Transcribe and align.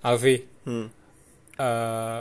Alfi 0.00 0.36
Hmm. 0.62 0.86
eh 1.56 2.20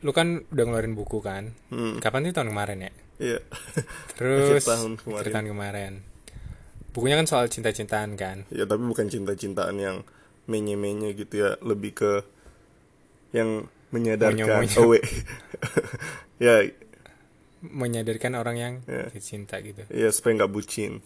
lu 0.00 0.10
kan 0.10 0.42
udah 0.44 0.64
ngeluarin 0.64 0.92
buku 0.92 1.18
kan 1.18 1.52
Hmm. 1.68 1.98
kapan 1.98 2.26
sih 2.26 2.34
tahun 2.34 2.50
kemarin 2.50 2.78
ya 2.80 2.92
Iya. 3.22 3.38
terus 4.14 4.64
tahun 4.64 4.98
kemarin. 4.98 5.30
tahun 5.30 5.46
kemarin 5.48 5.92
bukunya 6.90 7.14
kan 7.14 7.24
soal 7.24 7.46
cinta-cintaan 7.46 8.14
kan 8.14 8.44
Ya 8.48 8.64
tapi 8.64 8.82
bukan 8.82 9.06
cinta-cintaan 9.06 9.76
yang 9.76 9.96
menye-menye 10.44 11.14
gitu 11.14 11.38
ya, 11.38 11.54
lebih 11.60 11.94
ke 11.94 12.12
yang 13.30 13.70
menyadarkan 13.88 14.42
Monyo-monyo. 14.58 14.80
oh, 14.82 14.98
ya, 16.42 16.66
menyadarkan 17.62 18.34
orang 18.34 18.56
yang 18.56 18.74
Ya. 18.84 19.06
cinta 19.16 19.62
gitu 19.62 19.86
ya 19.86 20.10
supaya 20.10 20.34
nggak 20.36 20.50
bucin. 20.50 20.98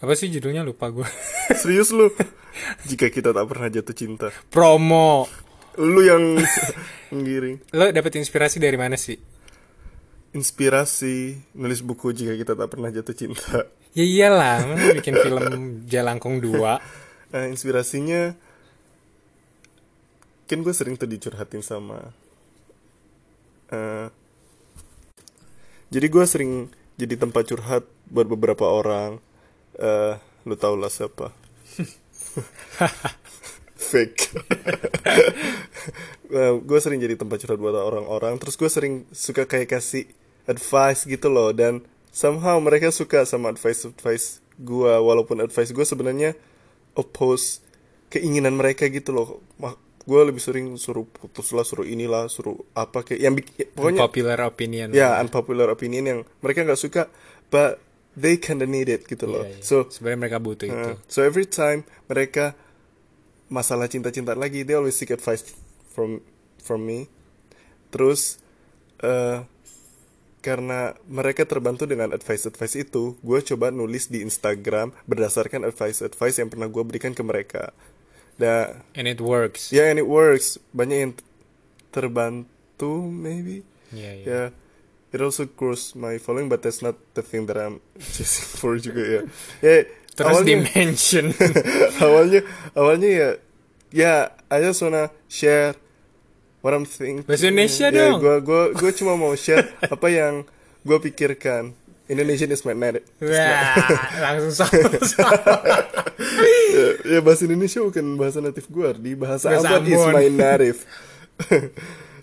Apa 0.00 0.12
sih 0.14 0.28
judulnya 0.28 0.64
lupa 0.64 0.88
gue 0.88 1.04
Serius 1.60 1.92
lu? 1.92 2.08
Jika 2.84 3.08
kita 3.08 3.30
tak 3.30 3.46
pernah 3.46 3.68
jatuh 3.68 3.92
cinta. 3.92 4.26
promo 4.48 5.28
Lu 5.76 6.00
yang 6.00 6.40
menggiring. 7.12 7.60
lo 7.72 7.88
dapet 7.90 8.16
inspirasi 8.16 8.58
dari 8.58 8.74
mana 8.74 8.96
sih 8.96 9.16
Inspirasi 10.30 11.36
nulis 11.54 11.82
buku 11.82 12.10
jika 12.10 12.32
kita 12.32 12.52
tak 12.54 12.68
pernah 12.70 12.88
jatuh 12.88 13.12
cinta. 13.12 13.66
ya 13.90 14.04
iyalah 14.06 14.62
bikin 14.94 15.14
film 15.16 15.44
Jalangkung 15.84 16.38
2 16.38 16.54
Nah, 17.30 17.46
inspirasinya 17.46 18.34
kan 20.46 20.58
gue 20.60 20.74
sering 20.74 20.94
tuh 20.94 21.06
dicurhatin 21.06 21.62
sama 21.62 22.10
eh 23.70 24.10
jadi 25.90 26.06
gue 26.06 26.24
sering 26.26 26.52
jadi 26.94 27.14
tempat 27.14 27.46
curhat 27.46 27.82
buat 28.06 28.26
beberapa 28.26 28.66
orang 28.66 29.22
eh 29.80 30.14
lu 30.44 30.54
tau 30.54 30.76
lah 30.76 30.88
siapa? 30.88 31.32
Fake. 33.80 34.30
Gue 36.68 36.78
sering 36.78 37.02
jadi 37.02 37.18
tempat 37.18 37.42
curhat 37.42 37.58
buat 37.58 37.74
orang-orang 37.74 38.38
terus 38.38 38.54
gue 38.54 38.70
sering 38.70 39.02
suka 39.10 39.50
kayak 39.50 39.66
kasih 39.66 40.06
advice 40.46 41.02
gitu 41.02 41.26
loh 41.26 41.50
dan 41.50 41.82
somehow 42.14 42.54
mereka 42.62 42.94
suka 42.94 43.26
sama 43.26 43.50
advice 43.50 43.82
advice 43.82 44.38
gue 44.54 44.92
walaupun 44.94 45.42
advice 45.42 45.74
gue 45.74 45.82
sebenarnya 45.82 46.38
oppose 46.94 47.58
keinginan 48.14 48.54
mereka 48.54 48.86
gitu 48.86 49.10
loh. 49.10 49.42
Gue 50.06 50.20
lebih 50.22 50.38
sering 50.38 50.70
suruh 50.78 51.02
putus 51.02 51.50
lah 51.50 51.66
suruh 51.66 51.84
inilah 51.84 52.30
suruh 52.30 52.62
apa 52.78 53.02
kayak 53.02 53.20
yang 53.20 53.34
bik- 53.34 53.74
pokoknya 53.74 54.00
popular 54.00 54.38
opinion. 54.46 54.94
Ya 54.94 55.18
unpopular 55.18 55.66
opinion 55.66 56.04
yang 56.06 56.18
mereka 56.46 56.62
nggak 56.62 56.78
suka 56.78 57.10
but 57.50 57.82
they 58.18 58.34
kinda 58.36 58.66
need 58.66 58.90
it 58.90 59.06
gitu 59.06 59.26
loh 59.26 59.44
Iya, 59.46 59.58
iya. 59.58 59.64
so 59.64 59.86
sebenarnya 59.86 60.18
mereka 60.26 60.38
butuh 60.42 60.66
itu 60.66 60.90
Uh, 60.92 60.96
so 61.06 61.22
every 61.22 61.46
time 61.46 61.86
mereka 62.06 62.54
masalah 63.50 63.90
cinta-cinta 63.90 64.30
lagi, 64.38 64.62
they 64.62 64.78
always 64.78 64.94
seek 64.94 65.10
advice 65.10 65.42
from 65.90 66.22
from 66.62 66.86
me. 66.86 67.10
Terus 67.90 68.38
eh 69.02 69.42
karena 70.40 70.94
mereka 71.04 71.44
terbantu 71.44 71.84
dengan 71.84 72.14
advice-advice 72.14 72.78
itu, 72.78 73.18
gue 73.20 73.38
coba 73.44 73.68
nulis 73.68 74.08
di 74.08 74.22
Instagram 74.24 74.94
berdasarkan 75.04 75.66
advice-advice 75.68 76.40
yang 76.40 76.48
pernah 76.48 76.70
gue 76.70 76.80
berikan 76.86 77.12
ke 77.12 77.20
mereka. 77.20 77.74
Dan 78.38 78.86
and 78.96 79.04
it 79.10 79.18
works 79.20 79.68
ya, 79.68 79.82
yeah, 79.84 79.86
and 79.92 79.98
it 80.00 80.08
works. 80.08 80.56
Banyak 80.72 80.98
yang 81.02 81.12
terbantu, 81.90 83.04
maybe. 83.04 83.66
Iya, 83.90 84.10
iya. 84.14 84.24
Yeah, 84.24 84.46
it 85.10 85.20
also 85.20 85.46
grows 85.46 85.94
my 85.94 86.16
following, 86.16 86.48
but 86.48 86.62
that's 86.62 86.80
not 86.80 86.94
the 87.14 87.22
thing 87.22 87.46
that 87.46 87.58
I'm 87.58 87.78
chasing 88.14 88.46
for 88.56 88.78
juga 88.78 89.02
ya. 89.02 89.20
Ya, 89.60 89.74
terus 90.14 90.40
awalnya- 90.42 90.48
dimension 90.66 91.24
awalnya 92.04 92.40
awalnya 92.74 93.08
ya 93.10 93.28
ya 93.90 94.12
I 94.50 94.58
just 94.60 94.82
wanna 94.82 95.10
share 95.26 95.74
what 96.60 96.74
I'm 96.74 96.84
thinking. 96.84 97.24
Bahasa 97.24 97.48
Indonesia 97.48 97.88
ya, 97.88 97.94
dong. 98.12 98.20
Gua 98.20 98.36
gua 98.42 98.62
gua 98.74 98.90
cuma 98.92 99.14
mau 99.14 99.32
share 99.34 99.70
apa 99.94 100.06
yang 100.10 100.44
gue 100.80 100.98
pikirkan. 101.00 101.72
Indonesian 102.10 102.50
is 102.50 102.66
my 102.66 102.74
native. 102.74 103.06
Wah, 103.22 103.70
langsung 104.18 104.50
sama 104.50 104.82
ya, 106.74 106.86
ya, 107.06 107.18
bahasa 107.22 107.46
Indonesia 107.46 107.78
bukan 107.86 108.18
bahasa 108.18 108.42
natif 108.42 108.66
gue, 108.66 108.88
di 108.98 109.14
bahasa, 109.14 109.46
Bahasa 109.46 109.78
Ambon 109.78 109.86
is 109.86 109.94
Ambon. 109.94 110.14
my 110.18 110.26
native. 110.26 110.78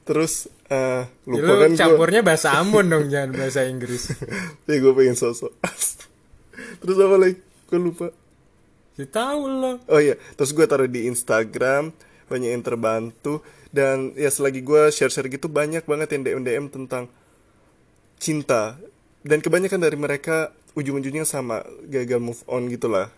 Terus 0.08 0.48
eh 0.72 1.04
lupa 1.28 1.44
lu 1.44 1.54
kan 1.68 1.72
campurnya 1.76 2.22
bahasa 2.24 2.56
Ambon 2.60 2.88
dong 2.88 3.12
jangan 3.12 3.36
bahasa 3.36 3.68
Inggris. 3.68 4.16
Ya 4.64 4.76
gue 4.80 4.94
pengen 4.96 5.20
sosok. 5.20 5.52
Terus 6.82 6.98
apa 6.98 7.16
lagi? 7.20 7.36
Gue 7.68 7.80
lupa. 7.80 8.08
ya 8.98 9.06
tahu 9.06 9.42
lo. 9.46 9.78
Oh 9.86 10.02
iya, 10.02 10.18
terus 10.34 10.58
gue 10.58 10.66
taruh 10.66 10.90
di 10.90 11.06
Instagram, 11.06 11.94
banyak 12.34 12.50
yang 12.50 12.66
terbantu 12.66 13.46
dan 13.70 14.10
ya 14.18 14.34
selagi 14.34 14.66
gue 14.66 14.90
share-share 14.90 15.30
gitu 15.30 15.46
banyak 15.46 15.86
banget 15.86 16.18
yang 16.18 16.22
DM 16.26 16.42
DM 16.42 16.66
tentang 16.74 17.06
cinta. 18.18 18.74
Dan 19.22 19.38
kebanyakan 19.46 19.86
dari 19.86 19.98
mereka 20.02 20.50
ujung-ujungnya 20.74 21.30
sama 21.30 21.62
gagal 21.86 22.18
move 22.18 22.42
on 22.50 22.74
gitulah 22.74 23.14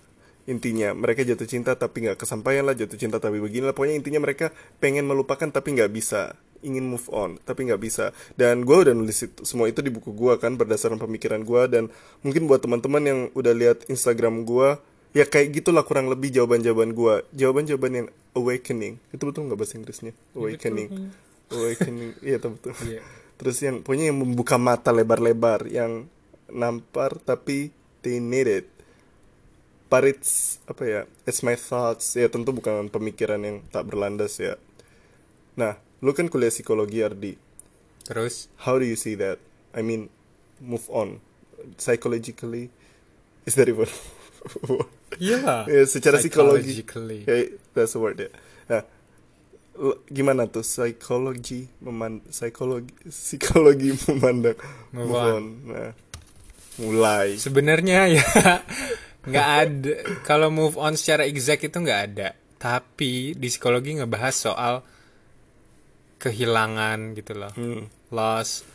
intinya 0.50 0.98
mereka 0.98 1.22
jatuh 1.22 1.46
cinta 1.46 1.78
tapi 1.78 2.10
nggak 2.10 2.26
kesampaian 2.26 2.66
lah 2.66 2.76
jatuh 2.76 3.00
cinta 3.00 3.22
tapi 3.22 3.40
beginilah. 3.40 3.72
Pokoknya 3.72 3.96
intinya 3.96 4.20
mereka 4.20 4.52
pengen 4.84 5.08
melupakan 5.08 5.48
tapi 5.48 5.80
nggak 5.80 5.96
bisa 5.96 6.36
ingin 6.62 6.86
move 6.86 7.08
on 7.12 7.40
tapi 7.44 7.68
nggak 7.68 7.82
bisa. 7.82 8.12
Dan 8.36 8.64
gue 8.68 8.76
udah 8.76 8.94
nulis 8.96 9.26
itu, 9.26 9.42
semua 9.48 9.72
itu 9.72 9.80
di 9.80 9.92
buku 9.92 10.12
gue 10.12 10.34
kan 10.38 10.56
berdasarkan 10.56 11.00
pemikiran 11.00 11.42
gue 11.44 11.62
dan 11.72 11.84
mungkin 12.26 12.46
buat 12.46 12.64
teman-teman 12.64 13.04
yang 13.04 13.20
udah 13.36 13.54
lihat 13.56 13.88
Instagram 13.88 14.44
gue 14.44 14.80
ya 15.10 15.26
kayak 15.26 15.58
gitulah 15.58 15.82
kurang 15.82 16.06
lebih 16.06 16.30
jawaban-jawaban 16.30 16.94
gue 16.94 17.14
jawaban-jawaban 17.34 17.92
yang 17.94 18.08
awakening. 18.38 19.02
Itu 19.10 19.30
betul 19.30 19.50
nggak 19.50 19.60
bahasa 19.60 19.76
Inggrisnya? 19.80 20.14
Awakening. 20.38 20.90
Awakening. 21.50 22.12
Iya 22.22 22.38
betul 22.38 22.54
betul. 22.58 22.74
Iya. 22.86 23.02
terus 23.40 23.56
yang 23.64 23.80
pokoknya 23.80 24.12
yang 24.12 24.20
membuka 24.20 24.60
mata 24.60 24.92
lebar-lebar 24.92 25.64
yang 25.72 26.12
nampar 26.52 27.16
tapi 27.24 27.72
they 28.04 28.20
need 28.20 28.52
it. 28.52 28.68
But 29.90 30.06
it's 30.06 30.62
apa 30.70 30.84
ya 30.86 31.02
it's 31.26 31.42
my 31.42 31.58
thoughts. 31.58 32.14
Ya 32.14 32.30
tentu 32.30 32.54
bukan 32.54 32.92
pemikiran 32.92 33.42
yang 33.42 33.66
tak 33.74 33.90
berlandas 33.90 34.38
ya 34.38 34.60
nah 35.56 35.78
lu 36.04 36.12
kan 36.16 36.28
kuliah 36.28 36.52
psikologi 36.52 37.00
Ardi. 37.04 37.34
Terus? 38.06 38.50
How 38.66 38.82
do 38.82 38.86
you 38.86 38.98
see 38.98 39.14
that? 39.20 39.38
I 39.76 39.86
mean 39.86 40.10
move 40.60 40.86
on. 40.90 41.22
Psychologically 41.78 42.72
is 43.46 43.54
that 43.60 43.68
even 43.68 43.88
iya. 45.22 45.68
Ya 45.68 45.84
secara 45.86 46.18
psikologi. 46.18 46.84
Psychologically. 46.84 47.20
ya 47.28 47.36
that's 47.76 47.94
the 47.94 48.00
word 48.00 48.18
ya. 48.18 48.30
Nah 48.72 48.82
l- 49.80 50.00
gimana 50.08 50.48
tuh 50.48 50.64
psikologi 50.64 51.68
meman 51.84 52.24
psikologi 52.32 52.94
psikologi 53.12 53.96
memandang? 54.08 54.58
Move 54.96 55.08
move, 55.08 55.16
on. 55.16 55.28
on. 55.28 55.44
nah 55.68 55.92
mulai. 56.80 57.36
Sebenarnya 57.36 58.08
ya 58.16 58.26
nggak 59.28 59.50
ada. 59.68 59.94
Kalau 60.24 60.48
move 60.48 60.80
on 60.80 60.96
secara 60.96 61.28
exact 61.28 61.68
itu 61.68 61.78
nggak 61.78 62.02
ada. 62.14 62.32
Tapi 62.60 63.36
di 63.36 63.48
psikologi 63.48 64.00
ngebahas 64.00 64.36
soal 64.36 64.76
kehilangan 66.20 67.16
gitu 67.16 67.34
loh. 67.40 67.52
Hmm. 67.56 67.88
loss 68.12 68.68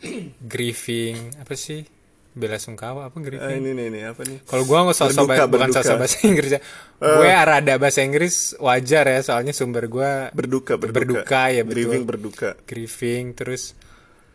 grieving 0.52 1.38
apa 1.38 1.54
sih? 1.54 1.84
Bela 2.30 2.62
sungkawa 2.62 3.10
apa 3.10 3.18
ah, 3.18 3.22
grieving? 3.26 3.58
ini 3.58 3.70
nih 3.74 3.86
ini 3.90 4.00
apa 4.06 4.22
nih? 4.22 4.38
Kalau 4.46 4.62
gua 4.62 4.86
nggak 4.86 4.98
sosok 4.98 5.26
Berduka, 5.26 5.42
ba- 5.46 5.50
bukan 5.50 5.70
sosok 5.74 5.96
bahasa 5.98 6.18
Inggris 6.22 6.50
ya. 6.54 6.60
Gue 7.00 7.30
rada 7.30 7.74
bahasa 7.74 8.00
Inggris 8.06 8.34
wajar 8.58 9.04
ya 9.10 9.20
soalnya 9.20 9.50
sumber 9.50 9.90
gua 9.90 10.30
berduka 10.30 10.78
berduka, 10.78 11.26
Berduka, 11.26 11.42
ya, 11.50 11.62
betul. 11.66 11.74
grieving 11.74 12.02
berduka. 12.06 12.50
Grieving 12.66 13.24
terus 13.34 13.74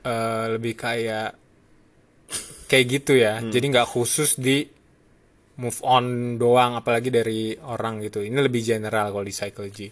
eh, 0.03 0.45
lebih 0.51 0.73
kayak 0.75 1.29
kayak 2.67 2.85
gitu 2.89 3.13
ya. 3.15 3.39
Hmm. 3.39 3.49
jadi 3.49 3.65
nggak 3.79 3.87
khusus 3.87 4.35
di 4.35 4.67
move 5.55 5.79
on 5.87 6.35
doang 6.35 6.75
apalagi 6.75 7.07
dari 7.07 7.55
orang 7.55 8.03
gitu. 8.03 8.19
Ini 8.21 8.35
lebih 8.35 8.59
general 8.59 9.15
kalau 9.15 9.23
di 9.23 9.31
psychology 9.31 9.87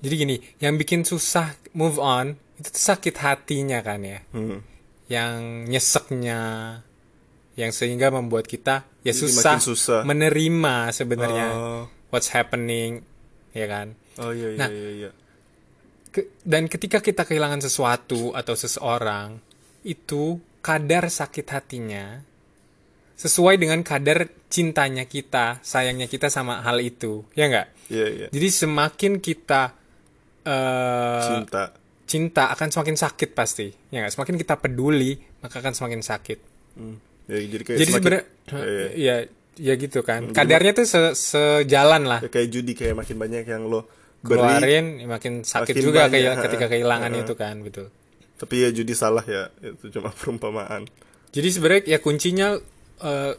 jadi 0.00 0.14
gini 0.16 0.36
yang 0.60 0.76
bikin 0.76 1.04
susah 1.04 1.54
move 1.76 2.00
on 2.00 2.36
itu 2.60 2.68
tuh 2.68 2.84
sakit 2.92 3.16
hatinya 3.20 3.80
kan 3.80 4.00
ya 4.04 4.20
hmm. 4.32 4.58
yang 5.08 5.64
nyeseknya 5.68 6.40
yang 7.56 7.70
sehingga 7.72 8.08
membuat 8.08 8.48
kita 8.48 8.88
ya 9.04 9.12
Jadi 9.12 9.32
susah, 9.32 9.56
susah. 9.60 10.00
menerima 10.04 10.92
sebenarnya 10.92 11.46
oh 11.52 11.84
what's 12.10 12.32
happening 12.34 13.00
ya 13.54 13.66
kan 13.66 13.96
oh 14.20 14.30
iya 14.34 14.48
iya 14.54 14.58
Nah, 14.60 14.68
iya, 14.68 14.90
iya. 15.06 15.10
Ke- 16.10 16.28
dan 16.42 16.66
ketika 16.66 16.98
kita 16.98 17.22
kehilangan 17.22 17.62
sesuatu 17.62 18.34
atau 18.34 18.54
seseorang 18.58 19.38
itu 19.86 20.42
kadar 20.60 21.08
sakit 21.08 21.46
hatinya 21.48 22.20
sesuai 23.16 23.56
dengan 23.60 23.80
kadar 23.84 24.28
cintanya 24.48 25.04
kita 25.04 25.60
sayangnya 25.60 26.08
kita 26.08 26.28
sama 26.32 26.60
hal 26.64 26.80
itu 26.80 27.24
ya 27.36 27.48
nggak 27.48 27.66
iya 27.92 28.06
iya 28.08 28.26
jadi 28.32 28.48
semakin 28.48 29.20
kita 29.20 29.76
eh 30.42 31.20
cinta. 31.22 31.62
cinta 32.04 32.44
akan 32.50 32.68
semakin 32.68 32.96
sakit 32.96 33.30
pasti 33.32 33.68
ya 33.88 34.02
nggak? 34.02 34.12
Semakin 34.12 34.36
kita 34.36 34.54
peduli 34.56 35.14
maka 35.38 35.58
akan 35.58 35.72
semakin 35.72 36.00
sakit. 36.00 36.38
Hmm. 36.74 36.96
ya, 37.26 37.36
jadi 37.38 37.62
kayak 37.62 37.78
jadi 37.78 37.90
semakin- 37.90 38.02
sebenarnya 38.02 38.24
ya 38.96 39.16
ya 39.56 39.74
gitu 39.76 40.00
kan. 40.00 40.30
Kadarnya 40.30 40.72
tuh 40.72 40.84
se- 40.84 41.14
sejalan 41.14 42.02
lah. 42.04 42.20
Ya, 42.20 42.28
kayak 42.28 42.48
judi 42.48 42.72
kayak 42.72 42.96
makin 42.96 43.16
banyak 43.16 43.44
yang 43.44 43.64
lo 43.64 43.86
beri, 44.20 44.36
keluarin 44.36 44.86
ya 44.98 45.06
makin 45.06 45.32
sakit 45.42 45.72
makin 45.72 45.82
juga 45.82 46.00
banyak, 46.02 46.12
kayak 46.12 46.34
ketika 46.44 46.66
kehilangan 46.68 47.10
itu 47.14 47.34
kan 47.34 47.56
betul. 47.60 47.86
Tapi 48.36 48.54
ya 48.58 48.68
judi 48.70 48.92
salah 48.92 49.22
ya. 49.22 49.52
Itu 49.60 49.88
cuma 49.90 50.08
perumpamaan. 50.18 50.88
Jadi 51.30 51.48
sebenarnya 51.48 51.82
ya 51.86 51.98
kuncinya 51.98 52.48
eh, 52.98 53.32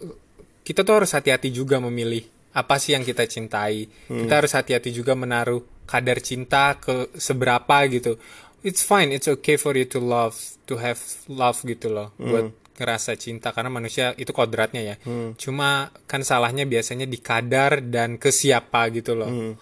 kita 0.62 0.82
tuh 0.82 1.02
harus 1.02 1.12
hati-hati 1.12 1.50
juga 1.50 1.82
memilih 1.82 2.24
apa 2.52 2.76
sih 2.78 2.92
yang 2.92 3.02
kita 3.02 3.24
cintai 3.26 3.88
Hmm. 4.08 4.26
kita 4.26 4.34
harus 4.38 4.52
hati-hati 4.52 4.92
juga 4.92 5.14
menaruh 5.14 5.64
kadar 5.86 6.20
cinta 6.20 6.76
ke 6.76 7.08
seberapa 7.16 7.76
gitu 7.88 8.20
it's 8.62 8.82
fine 8.82 9.10
it's 9.10 9.26
okay 9.26 9.56
for 9.56 9.74
you 9.74 9.84
to 9.84 9.98
love 9.98 10.36
to 10.64 10.76
have 10.76 11.00
love 11.28 11.60
gitu 11.62 11.88
loh 11.88 12.12
Hmm. 12.16 12.28
buat 12.28 12.48
ngerasa 12.76 13.14
cinta 13.14 13.52
karena 13.52 13.70
manusia 13.70 14.12
itu 14.16 14.32
kodratnya 14.32 14.82
ya 14.84 14.96
Hmm. 15.02 15.36
cuma 15.36 15.90
kan 16.06 16.22
salahnya 16.22 16.66
biasanya 16.66 17.06
di 17.06 17.18
kadar 17.18 17.80
dan 17.80 18.18
ke 18.18 18.30
siapa 18.30 18.90
gitu 18.90 19.14
loh 19.14 19.30
Hmm. 19.30 19.54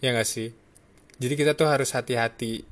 ya 0.00 0.10
nggak 0.10 0.26
sih 0.26 0.50
jadi 1.18 1.34
kita 1.36 1.52
tuh 1.54 1.70
harus 1.70 1.94
hati-hati 1.94 2.66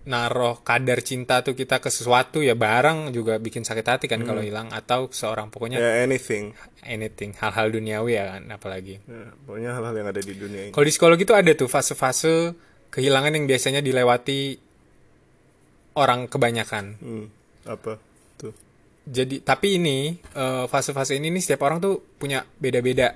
naruh 0.00 0.64
kadar 0.64 1.04
cinta 1.04 1.44
tuh 1.44 1.52
kita 1.52 1.76
ke 1.76 1.92
sesuatu 1.92 2.40
ya 2.40 2.56
barang 2.56 3.12
juga 3.12 3.36
bikin 3.36 3.68
sakit 3.68 3.84
hati 3.84 4.06
kan 4.08 4.24
kalau 4.24 4.40
hilang. 4.40 4.72
Atau 4.72 5.12
seorang 5.12 5.52
pokoknya 5.52 5.76
ya 5.76 6.04
anything. 6.08 6.56
Anything. 6.80 7.36
Hal-hal 7.36 7.68
duniawi 7.68 8.16
ya 8.16 8.24
kan 8.36 8.42
apalagi. 8.48 8.96
Ya, 9.04 9.28
pokoknya 9.44 9.70
hal-hal 9.76 9.94
yang 10.00 10.08
ada 10.08 10.22
di 10.24 10.32
dunia 10.32 10.60
ini. 10.68 10.72
Kalau 10.72 10.84
di 10.88 10.92
psikologi 10.92 11.24
tuh 11.28 11.36
ada 11.36 11.52
tuh 11.52 11.68
fase-fase 11.68 12.34
kehilangan 12.88 13.36
yang 13.36 13.44
biasanya 13.44 13.80
dilewati 13.84 14.56
orang 16.00 16.26
kebanyakan. 16.30 16.84
Hmm, 16.96 17.26
apa 17.68 17.98
tuh? 18.40 18.52
Jadi 19.04 19.44
tapi 19.44 19.76
ini 19.76 20.16
eh, 20.16 20.64
fase-fase 20.64 21.18
ini 21.18 21.28
nih 21.28 21.42
setiap 21.44 21.66
orang 21.68 21.78
tuh 21.82 22.00
punya 22.16 22.40
beda-beda 22.40 23.12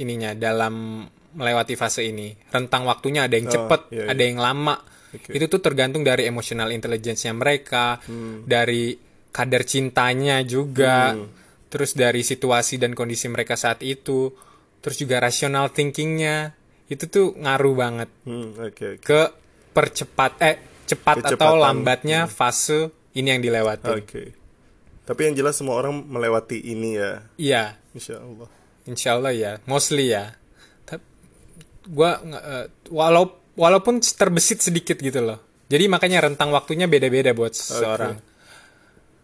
ininya 0.00 0.32
dalam 0.32 1.04
melewati 1.32 1.74
fase 1.76 2.08
ini. 2.08 2.32
Rentang 2.52 2.88
waktunya 2.88 3.28
ada 3.28 3.34
yang 3.36 3.48
Oh, 3.48 3.52
cepet 3.52 3.80
iya, 3.92 4.04
ada 4.12 4.22
yang 4.22 4.40
lama 4.40 4.76
Oke. 5.12 5.30
itu 5.32 5.44
tuh 5.46 5.60
tergantung 5.60 6.00
dari 6.00 6.24
emotional 6.24 6.70
intelligence-nya 6.70 7.32
mereka 7.32 8.00
Hmm. 8.02 8.44
dari 8.44 8.96
kadar 9.28 9.64
cintanya 9.64 10.40
juga 10.40 11.16
terus 11.68 11.92
dari 11.92 12.20
situasi 12.20 12.76
dan 12.76 12.92
kondisi 12.92 13.28
mereka 13.28 13.56
saat 13.56 13.80
itu 13.80 14.32
terus 14.78 14.96
juga 14.96 15.20
rational 15.20 15.70
thinkingnya. 15.70 16.52
Itu 16.84 17.08
tuh 17.08 17.32
ngaruh 17.34 17.74
banget 17.74 18.08
Hmm, 18.24 18.52
oke 18.54 19.00
oke. 19.00 19.00
ke 19.00 19.20
percepat 19.72 20.32
eh 20.38 20.56
cepat 20.84 21.32
atau 21.32 21.56
lambatnya 21.56 22.28
fase 22.28 22.92
ini 23.12 23.32
yang 23.32 23.40
dilewati. 23.40 23.88
Oke. 23.88 24.24
Tapi 25.02 25.20
yang 25.24 25.34
jelas 25.34 25.56
semua 25.56 25.76
orang 25.76 26.04
melewati 26.04 26.60
ini 26.60 26.94
ya. 26.94 27.24
Iya. 27.36 27.64
Insya 27.92 28.20
Allah 28.20 28.48
Insya 28.82 29.14
Allah 29.14 29.32
ya, 29.32 29.52
mostly 29.64 30.10
ya. 30.10 30.34
Tapi 30.84 31.00
gua 31.86 32.18
nggak, 32.18 32.44
eh, 32.44 32.66
walau 32.90 33.24
walaupun 33.54 34.00
terbesit 34.00 34.60
sedikit 34.60 34.96
gitu 34.96 35.20
loh. 35.20 35.38
Jadi 35.66 35.88
makanya 35.88 36.22
rentang 36.22 36.52
waktunya 36.52 36.84
beda-beda 36.84 37.32
buat 37.32 37.52
seseorang. 37.52 38.20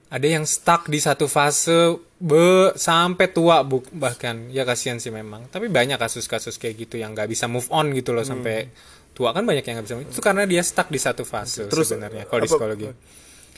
Ada 0.09 0.25
yang 0.27 0.49
stuck 0.49 0.89
di 0.89 0.97
satu 0.97 1.29
fase 1.29 1.93
be 2.17 2.73
sampai 2.73 3.29
tua 3.29 3.61
bu, 3.61 3.85
bahkan 3.93 4.49
ya 4.49 4.65
kasihan 4.65 4.97
sih 4.97 5.13
memang. 5.13 5.53
Tapi 5.53 5.69
banyak 5.69 6.01
kasus-kasus 6.01 6.57
kayak 6.57 6.89
gitu 6.89 6.97
yang 6.97 7.13
nggak 7.13 7.29
bisa 7.29 7.45
move 7.45 7.69
on 7.69 7.93
gitu 7.93 8.17
loh 8.17 8.25
sampai 8.25 8.73
tua 9.13 9.37
kan 9.37 9.45
banyak 9.45 9.61
yang 9.61 9.77
nggak 9.77 9.85
bisa. 9.85 9.95
move- 9.95 10.09
Itu 10.09 10.25
karena 10.25 10.49
dia 10.49 10.65
stuck 10.65 10.89
di 10.89 10.97
satu 10.97 11.29
fase 11.29 11.69
Terus, 11.69 11.93
sebenarnya 11.93 12.25
kalau 12.25 12.41
di 12.41 12.49
psikologi. 12.49 12.87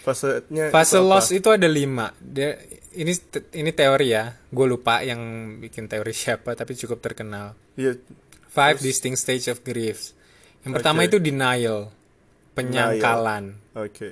fasenya 0.03 0.73
Fase 0.73 0.97
itu 0.97 0.99
apa? 0.99 1.07
loss 1.07 1.29
itu 1.31 1.49
ada 1.55 1.69
lima. 1.71 2.11
Dia 2.19 2.59
ini 2.93 3.15
ini 3.55 3.71
teori 3.71 4.09
ya. 4.11 4.35
Gue 4.51 4.67
lupa 4.67 5.07
yang 5.07 5.21
bikin 5.63 5.87
teori 5.87 6.11
siapa, 6.27 6.59
tapi 6.59 6.75
cukup 6.75 6.99
terkenal. 6.99 7.55
Iya, 7.79 7.95
Five 8.51 8.83
distinct 8.83 9.23
stage 9.23 9.47
of 9.47 9.63
grief. 9.63 10.19
Yang 10.61 10.73
pertama 10.75 11.01
itu 11.03 11.17
denial, 11.19 11.89
penyangkalan. 12.53 13.57
oke 13.73 14.09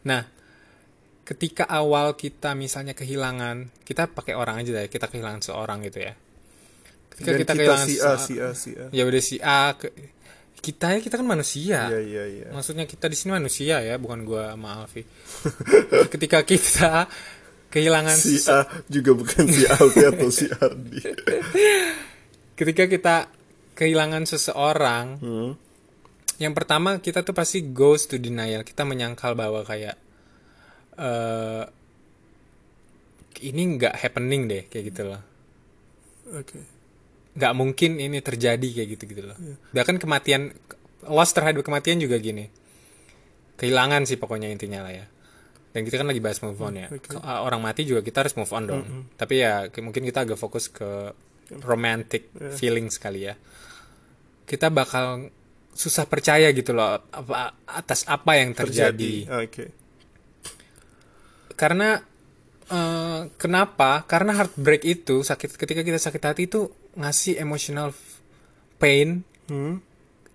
Nah, 0.00 0.22
ketika 1.22 1.64
awal 1.64 2.14
kita 2.14 2.54
misalnya 2.54 2.92
kehilangan, 2.92 3.68
kita 3.80 4.06
pakai 4.06 4.32
orang 4.32 4.58
aja 4.58 4.72
deh. 4.72 4.86
Kita 4.86 5.06
kehilangan 5.06 5.42
seorang 5.42 5.82
gitu 5.82 6.00
ya. 6.00 6.14
Ketika 7.10 7.28
dan 7.28 7.36
kita, 7.36 7.44
kita, 7.44 7.52
kehilangan 7.54 7.86
si 7.86 7.96
A 7.98 8.12
si 8.16 8.34
A 8.36 8.48
si 8.52 8.70
A 8.74 8.86
ya 8.88 9.02
udah 9.04 9.20
si 9.20 9.36
A, 9.38 9.74
ke- 9.74 9.92
kita 10.60 10.92
ya 10.92 11.00
kita 11.00 11.16
kan 11.16 11.26
manusia. 11.26 11.88
iya 11.88 12.00
iya 12.00 12.24
iya 12.26 12.46
Maksudnya 12.50 12.84
kita 12.84 13.06
di 13.06 13.16
sini 13.16 13.34
manusia 13.34 13.80
ya, 13.80 13.96
bukan 13.96 14.22
gua 14.22 14.52
sama 14.52 14.80
Alfi. 14.80 15.02
Ketika 16.12 16.40
kita 16.42 17.08
kehilangan 17.68 18.14
si 18.14 18.40
A 18.46 18.64
juga 18.86 19.12
bukan 19.12 19.44
si 19.46 19.62
Alfi 19.64 20.00
atau 20.02 20.28
si 20.28 20.46
Ardi 20.48 21.00
ketika 22.58 22.84
kita 22.86 23.16
kehilangan 23.72 24.24
seseorang, 24.24 25.06
Hmm. 25.18 25.50
Yang 26.40 26.56
pertama 26.56 26.98
kita 26.98 27.20
tuh 27.20 27.36
pasti 27.36 27.60
goes 27.62 28.08
to 28.08 28.16
denial. 28.16 28.64
Kita 28.64 28.82
menyangkal 28.82 29.36
bahwa 29.36 29.60
kayak 29.62 29.94
eh 30.96 31.64
ini 33.40 33.62
nggak 33.78 33.94
happening 33.96 34.48
deh 34.48 34.62
kayak 34.66 34.84
gitu 34.92 35.02
loh. 35.06 35.20
oke 36.30 36.58
Nggak 37.30 37.52
mungkin 37.54 37.90
ini 37.96 38.18
terjadi 38.18 38.68
kayak 38.74 38.88
gitu 38.98 39.04
gitu 39.06 39.22
loh. 39.24 39.36
Bahkan 39.70 39.96
kematian 39.96 40.50
loss 41.06 41.30
terhadap 41.30 41.62
kematian 41.62 41.96
juga 41.96 42.18
gini. 42.18 42.50
Kehilangan 43.54 44.04
sih 44.04 44.16
pokoknya 44.16 44.50
intinya 44.50 44.82
lah 44.82 44.92
ya. 44.92 45.06
Dan 45.70 45.86
kita 45.86 46.02
kan 46.02 46.10
lagi 46.10 46.18
bahas 46.18 46.42
move 46.42 46.58
on 46.58 46.74
ya. 46.74 46.88
Ke- 46.90 47.22
Orang 47.22 47.62
mati 47.62 47.86
juga 47.86 48.02
kita 48.02 48.26
harus 48.26 48.34
move 48.34 48.50
on 48.50 48.64
dong. 48.66 48.82
Tapi 49.14 49.34
ya 49.38 49.68
mungkin 49.78 50.02
kita 50.02 50.26
agak 50.26 50.36
fokus 50.36 50.66
ke 50.66 51.14
romantic 51.62 52.28
feelings 52.52 52.98
kali 52.98 53.30
ya. 53.30 53.38
Kita 54.44 54.66
bakal 54.68 55.30
susah 55.72 56.04
percaya 56.04 56.50
gitu 56.50 56.72
loh 56.72 57.00
apa, 57.08 57.54
atas 57.64 58.04
apa 58.04 58.36
yang 58.36 58.52
terjadi. 58.52 59.26
oke 59.30 59.64
Karena 61.54 62.00
eh, 62.66 63.20
kenapa? 63.36 64.04
Karena 64.04 64.32
heartbreak 64.32 64.82
itu 64.82 65.20
sakit 65.20 65.56
ketika 65.56 65.82
kita 65.82 65.98
sakit 65.98 66.22
hati 66.22 66.42
itu 66.48 66.68
ngasih 66.96 67.36
emotional 67.36 67.92
pain 68.76 69.22
Hmm. 69.44 69.82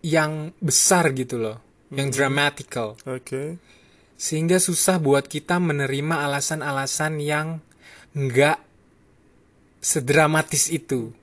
yang 0.03 0.51
besar 0.59 1.15
gitu 1.15 1.39
loh, 1.39 1.63
yang 1.87 2.11
dramatical. 2.11 2.99
oke 3.07 3.55
Sehingga 4.15 4.59
susah 4.59 4.99
buat 4.99 5.23
kita 5.25 5.55
menerima 5.55 6.27
alasan-alasan 6.27 7.23
yang 7.23 7.63
nggak 8.11 8.59
sedramatis 9.79 10.67
itu. 10.67 11.15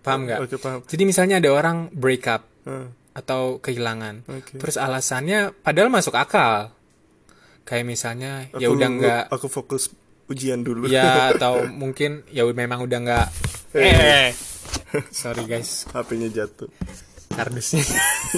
Paham 0.00 0.24
nggak? 0.24 0.48
paham 0.58 0.80
Jadi 0.88 1.02
misalnya 1.04 1.44
ada 1.44 1.52
orang 1.52 1.92
break 1.92 2.24
up 2.24 2.48
Ah, 2.64 2.88
atau 3.20 3.58
kehilangan. 3.58 4.24
Oke. 4.26 4.56
Terus 4.56 4.74
alasannya 4.74 5.52
padahal 5.56 5.88
masuk 5.88 6.14
akal. 6.14 6.72
Kayak 7.62 7.84
misalnya 7.86 8.48
ya 8.52 8.66
udah 8.66 8.88
nggak 8.90 9.22
aku 9.28 9.46
fokus 9.46 9.92
ujian 10.26 10.60
dulu. 10.60 10.86
Ya 10.86 11.26
atau 11.32 11.64
mungkin 11.66 12.24
ya 12.26 12.42
memang 12.46 12.80
udah 12.80 12.98
nggak 12.98 13.26
eh. 13.76 14.32
Sorry 15.10 15.44
guys. 15.44 15.86
HP-nya 15.86 16.30
jatuh. 16.30 16.66
Kardusnya 17.30 17.86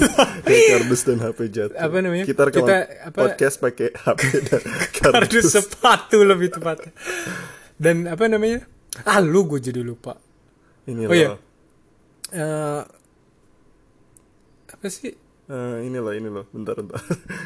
Ya, 0.45 0.61
kardus 0.77 1.01
dan 1.03 1.17
HP 1.19 1.39
jatuh. 1.49 1.77
Apa 1.77 1.97
namanya? 1.99 2.29
kita 2.29 2.45
Kita, 2.51 2.77
apa- 3.09 3.17
podcast 3.25 3.57
pakai 3.57 3.89
HP 3.89 4.21
dan 4.45 4.61
kardus 5.01 5.49
kardus. 5.49 5.49
sepatu 5.49 6.21
lebih 6.21 6.53
tepatnya. 6.53 6.93
Dan 7.75 8.05
apa 8.05 8.29
namanya? 8.29 8.69
Ah 9.03 9.19
lu 9.19 9.49
gue 9.49 9.65
jadi 9.65 9.81
lupa. 9.81 10.21
Ini 10.85 11.09
Oh, 11.09 11.15
iya. 11.15 11.29
loh 11.31 11.41
Eh, 12.29 12.83
apa 14.83 14.91
sih? 14.91 15.15
Eh, 15.47 15.79
ini 15.87 15.95
loh 15.95 16.11
ini 16.11 16.27
loh 16.27 16.51
bentar 16.51 16.75
bentar. 16.75 16.99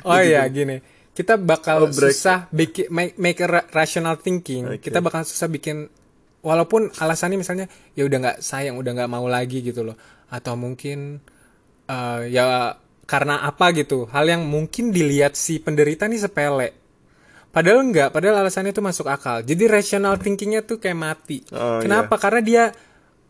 Oh 0.03 0.17
ya 0.17 0.41
gini. 0.49 0.81
kita 1.13 1.37
bakal 1.37 1.85
Oh, 1.85 1.89
break. 1.89 2.13
susah 2.13 2.49
bikin 2.49 2.89
make, 2.89 3.17
make 3.17 3.41
a 3.41 3.49
ra- 3.49 3.69
rational 3.71 4.17
thinking. 4.17 4.69
Oke. 4.73 4.85
kita 4.85 5.01
bakal 5.01 5.21
susah 5.21 5.49
bikin 5.49 5.89
walaupun 6.41 6.89
alasannya 6.93 7.37
misalnya 7.37 7.67
ya 7.93 8.05
udah 8.05 8.19
nggak 8.21 8.39
sayang 8.41 8.77
udah 8.77 8.93
nggak 8.93 9.11
mau 9.11 9.25
lagi 9.25 9.61
gitu 9.61 9.85
loh. 9.85 9.97
Atau 10.29 10.57
mungkin 10.57 11.21
eh, 11.87 12.21
ya 12.29 12.73
karena 13.05 13.45
apa 13.45 13.73
gitu. 13.73 14.09
Hal 14.09 14.25
yang 14.27 14.45
mungkin 14.45 14.93
dilihat 14.93 15.37
si 15.37 15.57
penderita 15.57 16.05
nih 16.05 16.21
sepele. 16.21 16.69
Padahal 17.49 17.81
enggak 17.81 18.13
padahal 18.13 18.45
alasannya 18.45 18.73
itu 18.73 18.81
masuk 18.81 19.09
akal. 19.09 19.41
Jadi 19.41 19.65
rational 19.65 20.17
thinkingnya 20.17 20.65
tuh 20.65 20.77
kayak 20.77 20.97
mati. 20.97 21.41
Oh, 21.49 21.81
kenapa? 21.81 22.17
Karena 22.17 22.41
dia 22.41 22.65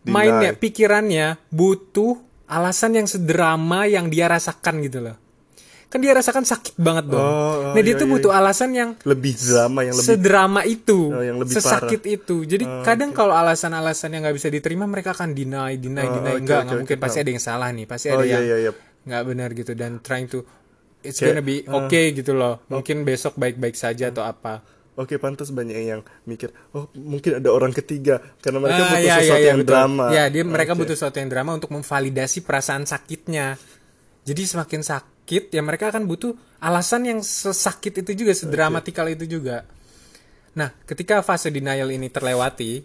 mainnya 0.02 0.54
pikirannya 0.54 1.38
butuh 1.50 2.18
alasan 2.46 2.98
yang 2.98 3.06
sederama 3.10 3.86
yang 3.86 4.06
dia 4.10 4.26
rasakan 4.30 4.82
gitu 4.82 5.02
loh 5.02 5.16
kan 5.86 6.02
dia 6.02 6.18
rasakan 6.18 6.42
sakit 6.42 6.74
banget 6.82 7.14
dong 7.14 7.22
Oh, 7.22 7.70
oh, 7.70 7.74
nah 7.74 7.80
dia 7.80 7.94
iya, 7.94 8.00
tuh 8.00 8.10
iya, 8.10 8.14
butuh 8.18 8.32
alasan 8.34 8.70
yang 8.74 8.90
lebih 9.06 9.38
drama 9.38 9.80
yang 9.86 9.94
lebih 9.94 10.08
sedrama 10.10 10.60
itu, 10.66 11.00
Oh, 11.14 11.22
yang 11.22 11.38
lebih 11.38 11.54
sesakit 11.54 12.02
itu. 12.10 12.36
Jadi 12.42 12.66
Oh, 12.66 12.82
kadang 12.82 13.14
kalau 13.14 13.38
alasan-alasan 13.38 14.10
yang 14.10 14.26
nggak 14.26 14.34
bisa 14.34 14.50
diterima, 14.50 14.90
mereka 14.90 15.14
akan 15.14 15.30
deny, 15.30 15.78
deny, 15.78 16.06
Oh, 16.10 16.12
deny. 16.18 16.32
oke, 16.34 16.40
enggak, 16.42 16.60
nggak 16.66 16.74
oke, 16.74 16.80
mungkin. 16.82 16.96
Pasti 16.98 17.16
paham. 17.16 17.22
ada 17.22 17.30
yang 17.30 17.42
salah 17.42 17.68
nih, 17.70 17.86
pasti 17.86 18.06
oh 18.10 18.18
ada 18.18 18.24
iya 18.26 18.34
yang 18.34 18.42
iya 18.42 18.56
iya 18.66 18.72
nggak 19.06 19.22
benar 19.22 19.48
gitu 19.54 19.72
dan 19.78 20.02
trying 20.02 20.26
to 20.26 20.42
it's 21.06 21.22
Kayak, 21.22 21.38
gonna 21.38 21.44
be 21.46 21.62
uh, 21.70 21.86
okay 21.86 22.10
gitu 22.10 22.34
loh. 22.34 22.66
Mungkin 22.66 23.06
besok 23.06 23.38
baik-baik 23.38 23.78
saja 23.78 24.10
atau 24.10 24.26
apa. 24.26 24.66
Oke, 24.96 25.20
pantas 25.20 25.52
banyak 25.52 25.76
yang 25.76 26.00
mikir, 26.24 26.56
oh 26.72 26.88
mungkin 26.96 27.36
ada 27.36 27.52
orang 27.52 27.68
ketiga 27.76 28.16
karena 28.40 28.64
mereka 28.64 28.80
Ah, 28.80 28.88
butuh 28.96 29.04
ya, 29.04 29.16
sesuatu 29.20 29.36
ya, 29.36 29.44
ya, 29.44 29.48
yang 29.52 29.60
betul. 29.60 29.70
drama. 29.76 30.06
Ya, 30.08 30.24
dia 30.32 30.42
mereka 30.48 30.72
butuh 30.72 30.96
sesuatu 30.96 31.20
yang 31.20 31.28
drama 31.28 31.52
untuk 31.52 31.68
memvalidasi 31.68 32.40
perasaan 32.40 32.88
sakitnya. 32.88 33.60
Jadi 34.24 34.42
semakin 34.48 34.80
sakit 34.80 35.52
ya 35.52 35.60
mereka 35.60 35.92
akan 35.92 36.08
butuh 36.08 36.32
alasan 36.64 37.12
yang 37.12 37.20
sesakit 37.20 37.92
itu 38.00 38.24
juga, 38.24 38.32
sedramatikal 38.32 39.04
itu 39.12 39.28
juga. 39.28 39.68
Nah, 40.56 40.72
ketika 40.88 41.20
fase 41.20 41.52
denial 41.52 41.92
ini 41.92 42.08
terlewati, 42.08 42.80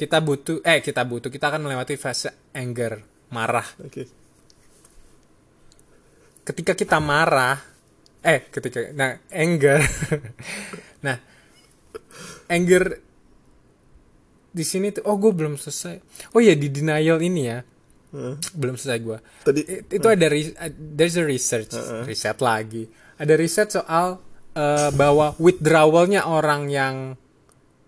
kita 0.00 0.24
butuh 0.24 0.64
eh 0.64 0.80
kita 0.80 1.04
butuh 1.04 1.28
kita 1.28 1.52
akan 1.52 1.68
melewati 1.68 2.00
fase 2.00 2.32
anger, 2.56 3.04
marah. 3.28 3.68
Oke. 3.84 4.08
Ketika 6.48 6.72
kita 6.72 6.96
marah, 6.96 7.60
eh 8.24 8.48
ketika 8.48 8.88
nah 8.96 9.20
anger. 9.28 9.84
nah, 11.06 11.20
anger 12.48 13.00
di 14.52 14.62
sini 14.62 14.92
tuh 14.92 15.04
oh 15.06 15.16
gue 15.16 15.32
belum 15.32 15.56
selesai. 15.56 15.96
Oh 16.32 16.40
ya 16.40 16.52
di 16.52 16.68
denial 16.68 17.18
ini 17.18 17.42
ya. 17.46 17.60
Heeh. 18.12 18.34
Belum 18.52 18.76
selesai 18.76 19.00
gue. 19.00 19.18
Tadi 19.42 19.60
I- 19.64 19.84
itu 19.88 20.06
ada 20.06 20.26
re- 20.28 20.52
uh, 20.54 20.68
there's 20.72 21.16
a 21.16 21.24
research 21.24 21.72
riset 22.04 22.36
lagi 22.38 22.84
ada 23.16 23.38
riset 23.38 23.70
soal 23.70 24.18
uh, 24.52 24.90
bahwa 24.92 25.32
withdrawalnya 25.38 26.26
orang 26.26 26.66
yang 26.66 26.94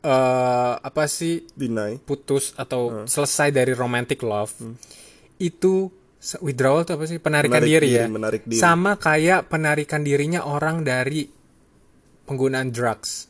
uh, 0.01 0.75
apa 0.79 1.11
sih 1.11 1.43
deny. 1.53 1.99
putus 1.99 2.55
atau 2.55 3.03
selesai 3.05 3.51
dari 3.51 3.75
romantic 3.75 4.23
love 4.23 4.55
itu 5.37 5.91
se- 6.17 6.39
withdrawal 6.39 6.87
itu 6.87 6.95
apa 6.95 7.05
sih 7.05 7.19
penarikan 7.19 7.59
Menarik 7.59 7.73
diri, 7.83 7.89
diri, 7.91 7.99
ya 7.99 8.07
menarik 8.07 8.43
diri. 8.47 8.61
sama 8.63 8.95
kayak 8.95 9.51
penarikan 9.51 10.07
dirinya 10.07 10.47
orang 10.47 10.87
dari 10.87 11.27
penggunaan 12.25 12.71
drugs 12.71 13.27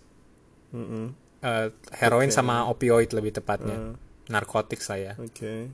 Mm-mm. 0.74 1.04
Uh, 1.38 1.68
heroin 1.94 2.28
sama 2.28 2.66
opioid 2.66 3.12
lebih 3.12 3.30
tepatnya. 3.32 3.94
Narkotik 4.26 4.80
saya. 4.80 5.14
Oke. 5.16 5.70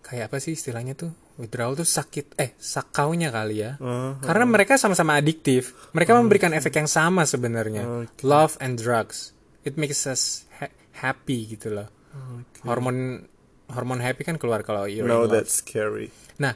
kayak 0.00 0.30
apa 0.30 0.38
sih 0.38 0.54
istilahnya 0.54 0.94
tuh? 0.94 1.10
Withdrawal 1.34 1.74
tuh 1.74 1.82
sakit 1.82 2.38
eh 2.38 2.54
sakaunya 2.54 3.34
kali 3.34 3.58
ya. 3.58 3.74
Ah, 3.82 4.14
karena 4.22 4.46
mereka 4.46 4.78
sama-sama 4.78 5.18
adiktif. 5.18 5.74
Mereka 5.90 6.14
memberikan 6.14 6.54
efek 6.54 6.78
yang 6.78 6.86
sama 6.86 7.26
sebenarnya. 7.26 8.06
Love 8.22 8.54
and 8.62 8.78
drugs. 8.78 9.34
It 9.66 9.74
makes 9.74 10.06
us 10.06 10.46
ha- 10.56 10.70
happy 10.94 11.50
gitu 11.50 11.74
loh. 11.74 11.90
Hormon 12.62 13.26
hormon 13.66 13.98
happy 13.98 14.22
kan 14.22 14.38
keluar 14.38 14.62
kalau 14.62 14.86
you're 14.86 15.02
no, 15.04 15.26
in 15.26 15.28
love. 15.28 15.34
that's 15.34 15.58
scary. 15.58 16.14
nah 16.38 16.54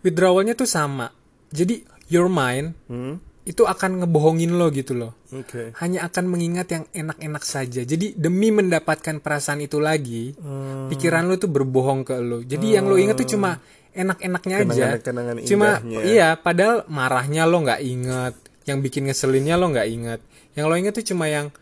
withdrawalnya 0.00 0.56
tuh 0.56 0.66
sama. 0.66 1.12
Jadi 1.52 1.84
your 2.08 2.26
mind 2.26 2.72
Hmm? 2.88 3.20
Itu 3.44 3.62
akan 3.62 4.00
ngebohongin 4.00 4.56
lo 4.56 4.72
gitu 4.72 4.96
loh 4.96 5.12
Oke. 5.28 5.76
hanya 5.76 6.08
akan 6.08 6.24
mengingat 6.26 6.64
yang 6.66 6.84
enak-enak 6.90 7.44
saja. 7.44 7.84
Jadi 7.84 8.16
demi 8.16 8.48
mendapatkan 8.48 9.20
perasaan 9.20 9.60
itu 9.60 9.76
lagi, 9.78 10.32
Hmm. 10.34 10.88
pikiran 10.88 11.28
lu 11.28 11.36
tuh 11.36 11.48
berbohong 11.48 12.02
ke 12.02 12.16
lu. 12.16 12.40
Jadi 12.40 12.72
yang 12.72 12.88
lu 12.88 12.96
ingat 12.96 13.16
tuh 13.16 13.28
cuma 13.28 13.60
enak-enaknya 13.92 14.56
aja. 14.58 14.72
Kenangan-kenangan 14.96 15.34
Cuma 15.44 15.68
indahnya. 15.76 16.00
iya, 16.02 16.28
padahal 16.34 16.88
marahnya 16.88 17.44
lo 17.44 17.60
nggak 17.60 17.80
inget, 17.80 18.34
yang 18.64 18.80
bikin 18.80 19.06
ngeselinnya 19.06 19.54
lo 19.54 19.68
nggak 19.68 19.88
inget. 19.88 20.20
Yang 20.52 20.64
lo 20.64 20.74
inget 20.74 20.94
tuh 20.94 21.06
cuma 21.06 21.28
yang 21.28 21.52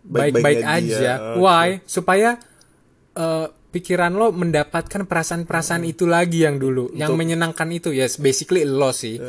baik-baik 0.00 0.62
dia. 0.62 0.70
aja. 0.70 1.12
Oke. 1.34 1.42
Why? 1.42 1.68
Supaya 1.84 2.38
eh, 3.12 3.46
pikiran 3.68 4.12
lo 4.12 4.32
mendapatkan 4.32 5.04
perasaan-perasaan 5.04 5.84
itu 5.84 6.08
lagi 6.08 6.42
yang 6.42 6.56
dulu, 6.56 6.88
yang 6.92 7.12
menyenangkan 7.12 7.68
itu. 7.68 7.92
Yes, 7.92 8.16
basically 8.16 8.64
lo 8.64 8.90
sih. 8.90 9.20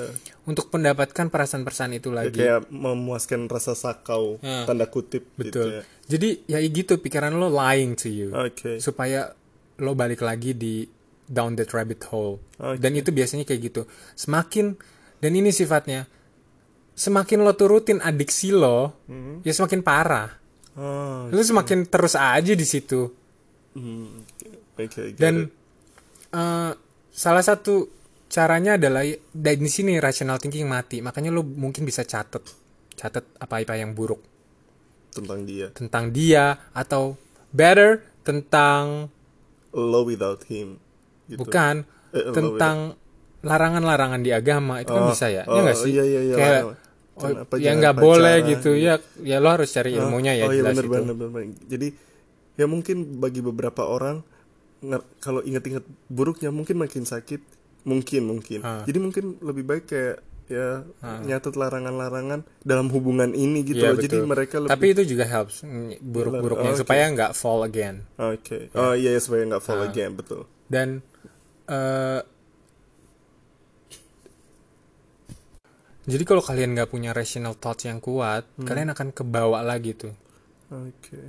Untuk 0.43 0.71
mendapatkan 0.71 1.29
perasaan-perasaan 1.29 1.93
itu 1.93 2.09
Ya, 2.09 2.15
lagi. 2.15 2.39
kayak 2.39 2.61
memuaskan 2.67 3.45
rasa 3.45 3.77
sakau 3.77 4.41
Ya. 4.41 4.65
tanda 4.65 4.89
kutip 4.89 5.29
gitu 5.35 5.61
Betul. 5.61 5.67
ya. 5.69 5.81
Jadi 6.09 6.29
ya 6.47 6.57
gitu 6.59 6.97
pikiran 6.97 7.35
lo 7.35 7.47
lying 7.47 7.93
to 7.93 8.09
you 8.09 8.33
Oke. 8.33 8.81
supaya 8.81 9.29
lo 9.77 9.93
balik 9.93 10.19
lagi 10.19 10.51
di 10.51 10.89
down 11.23 11.53
that 11.53 11.69
rabbit 11.69 12.01
hole. 12.09 12.41
Oke. 12.57 12.81
Dan 12.81 12.97
itu 12.97 13.13
biasanya 13.13 13.45
kayak 13.45 13.61
gitu. 13.61 13.81
Semakin 14.15 14.73
dan 15.19 15.31
ini 15.31 15.53
sifatnya 15.53 16.09
semakin 16.95 17.39
lo 17.39 17.53
turutin 17.53 18.01
adiksi 18.01 18.49
lo, 18.49 19.05
Hmm. 19.05 19.39
ya 19.41 19.53
semakin 19.53 19.79
parah. 19.79 20.33
Oh, 20.73 21.27
Lo 21.27 21.39
semakin 21.39 21.85
terus 21.85 22.15
aja 22.15 22.51
di 22.51 22.63
situ. 22.63 23.11
Hmm. 23.75 24.07
Oke, 24.79 25.13
get 25.13 25.19
Dan 25.19 25.35
eh, 26.31 26.71
salah 27.11 27.43
satu 27.43 27.89
caranya 28.29 28.77
adalah 28.77 29.03
dan 29.33 29.57
di 29.59 29.71
sini 29.71 29.97
rational 29.97 30.37
thinking 30.37 30.69
mati. 30.69 31.01
Makanya 31.01 31.33
lo 31.33 31.41
mungkin 31.43 31.83
bisa 31.83 32.05
catet 32.05 32.45
catet 32.99 33.25
apa-apa 33.39 33.79
yang 33.79 33.95
buruk 33.95 34.19
tentang 35.15 35.47
dia. 35.47 35.67
tentang 35.71 36.11
dia 36.11 36.59
atau 36.75 37.15
better 37.55 38.03
tentang 38.27 39.09
Low 39.73 40.01
without 40.03 40.43
him. 40.49 40.81
Gitu. 41.29 41.37
bukan 41.45 41.85
Eh, 42.09 42.33
tentang 42.33 42.97
larangan-larangan 43.45 44.21
di 44.25 44.33
agama 44.33 44.81
itu 44.81 44.89
kan 44.89 45.05
Oh, 45.05 45.09
bisa 45.13 45.29
ya, 45.29 45.45
oh, 45.45 45.55
ya 45.55 45.61
nggak 45.61 45.77
sih? 45.77 45.91
iya, 45.93 46.03
iya, 46.03 46.21
iya, 46.25 46.35
Kayak 46.35 46.63
oh, 47.21 47.57
ya 47.61 47.71
nggak 47.77 47.95
boleh 48.01 48.35
gitu 48.49 48.73
ya, 48.73 48.97
ya 49.21 49.37
lo 49.37 49.53
harus 49.53 49.69
cari 49.69 49.93
ilmunya 49.93 50.33
ya 50.33 50.49
oh 50.49 50.51
iya 50.51 50.65
bener, 50.65 50.85
bener, 50.89 51.13
bener. 51.13 51.53
Jadi 51.69 51.87
ya 52.59 52.67
mungkin 52.67 53.17
bagi 53.17 53.39
beberapa 53.39 53.87
orang 53.87 54.19
kalau 55.19 55.39
ingat-ingat 55.39 55.83
buruknya 56.07 56.51
mungkin 56.51 56.75
makin 56.75 57.03
sakit, 57.03 57.39
mungkin 57.83 58.21
mungkin. 58.27 58.59
Ah. 58.63 58.83
Jadi 58.83 58.99
mungkin 58.99 59.39
lebih 59.39 59.63
baik 59.63 59.85
kayak 59.87 60.17
ya 60.49 60.81
nyatet 61.21 61.53
larangan-larangan 61.53 62.41
dalam 62.65 62.89
hubungan 62.89 63.31
ini 63.31 63.61
gitu 63.61 63.85
Iya, 63.85 63.93
loh. 63.93 64.01
Jadi 64.01 64.17
mereka 64.23 64.55
lebih 64.57 64.71
Tapi 64.73 64.85
itu 64.91 65.03
juga 65.13 65.23
helps 65.23 65.61
mm, 65.61 66.01
buruk-buruknya 66.01 66.71
Oh, 66.71 66.75
oke. 66.75 66.81
supaya 66.81 67.03
nggak 67.05 67.31
fall 67.31 67.61
again. 67.61 68.01
Oke. 68.17 68.71
Oh 68.73 68.97
iya 68.97 69.13
ya, 69.13 69.21
supaya 69.21 69.45
nggak 69.45 69.61
Ah. 69.61 69.67
fall 69.67 69.81
again 69.85 70.11
betul. 70.17 70.47
Dan 70.65 71.05
eh 71.69 72.21
jadi 76.09 76.23
kalau 76.25 76.41
kalian 76.41 76.73
nggak 76.73 76.89
punya 76.89 77.13
rational 77.13 77.53
thoughts 77.53 77.85
yang 77.85 78.01
kuat, 78.01 78.41
Hmm. 78.57 78.65
kalian 78.65 78.89
akan 78.89 79.13
kebawa 79.13 79.61
lagi 79.61 79.93
tuh. 79.93 80.15
Oke. 80.73 81.19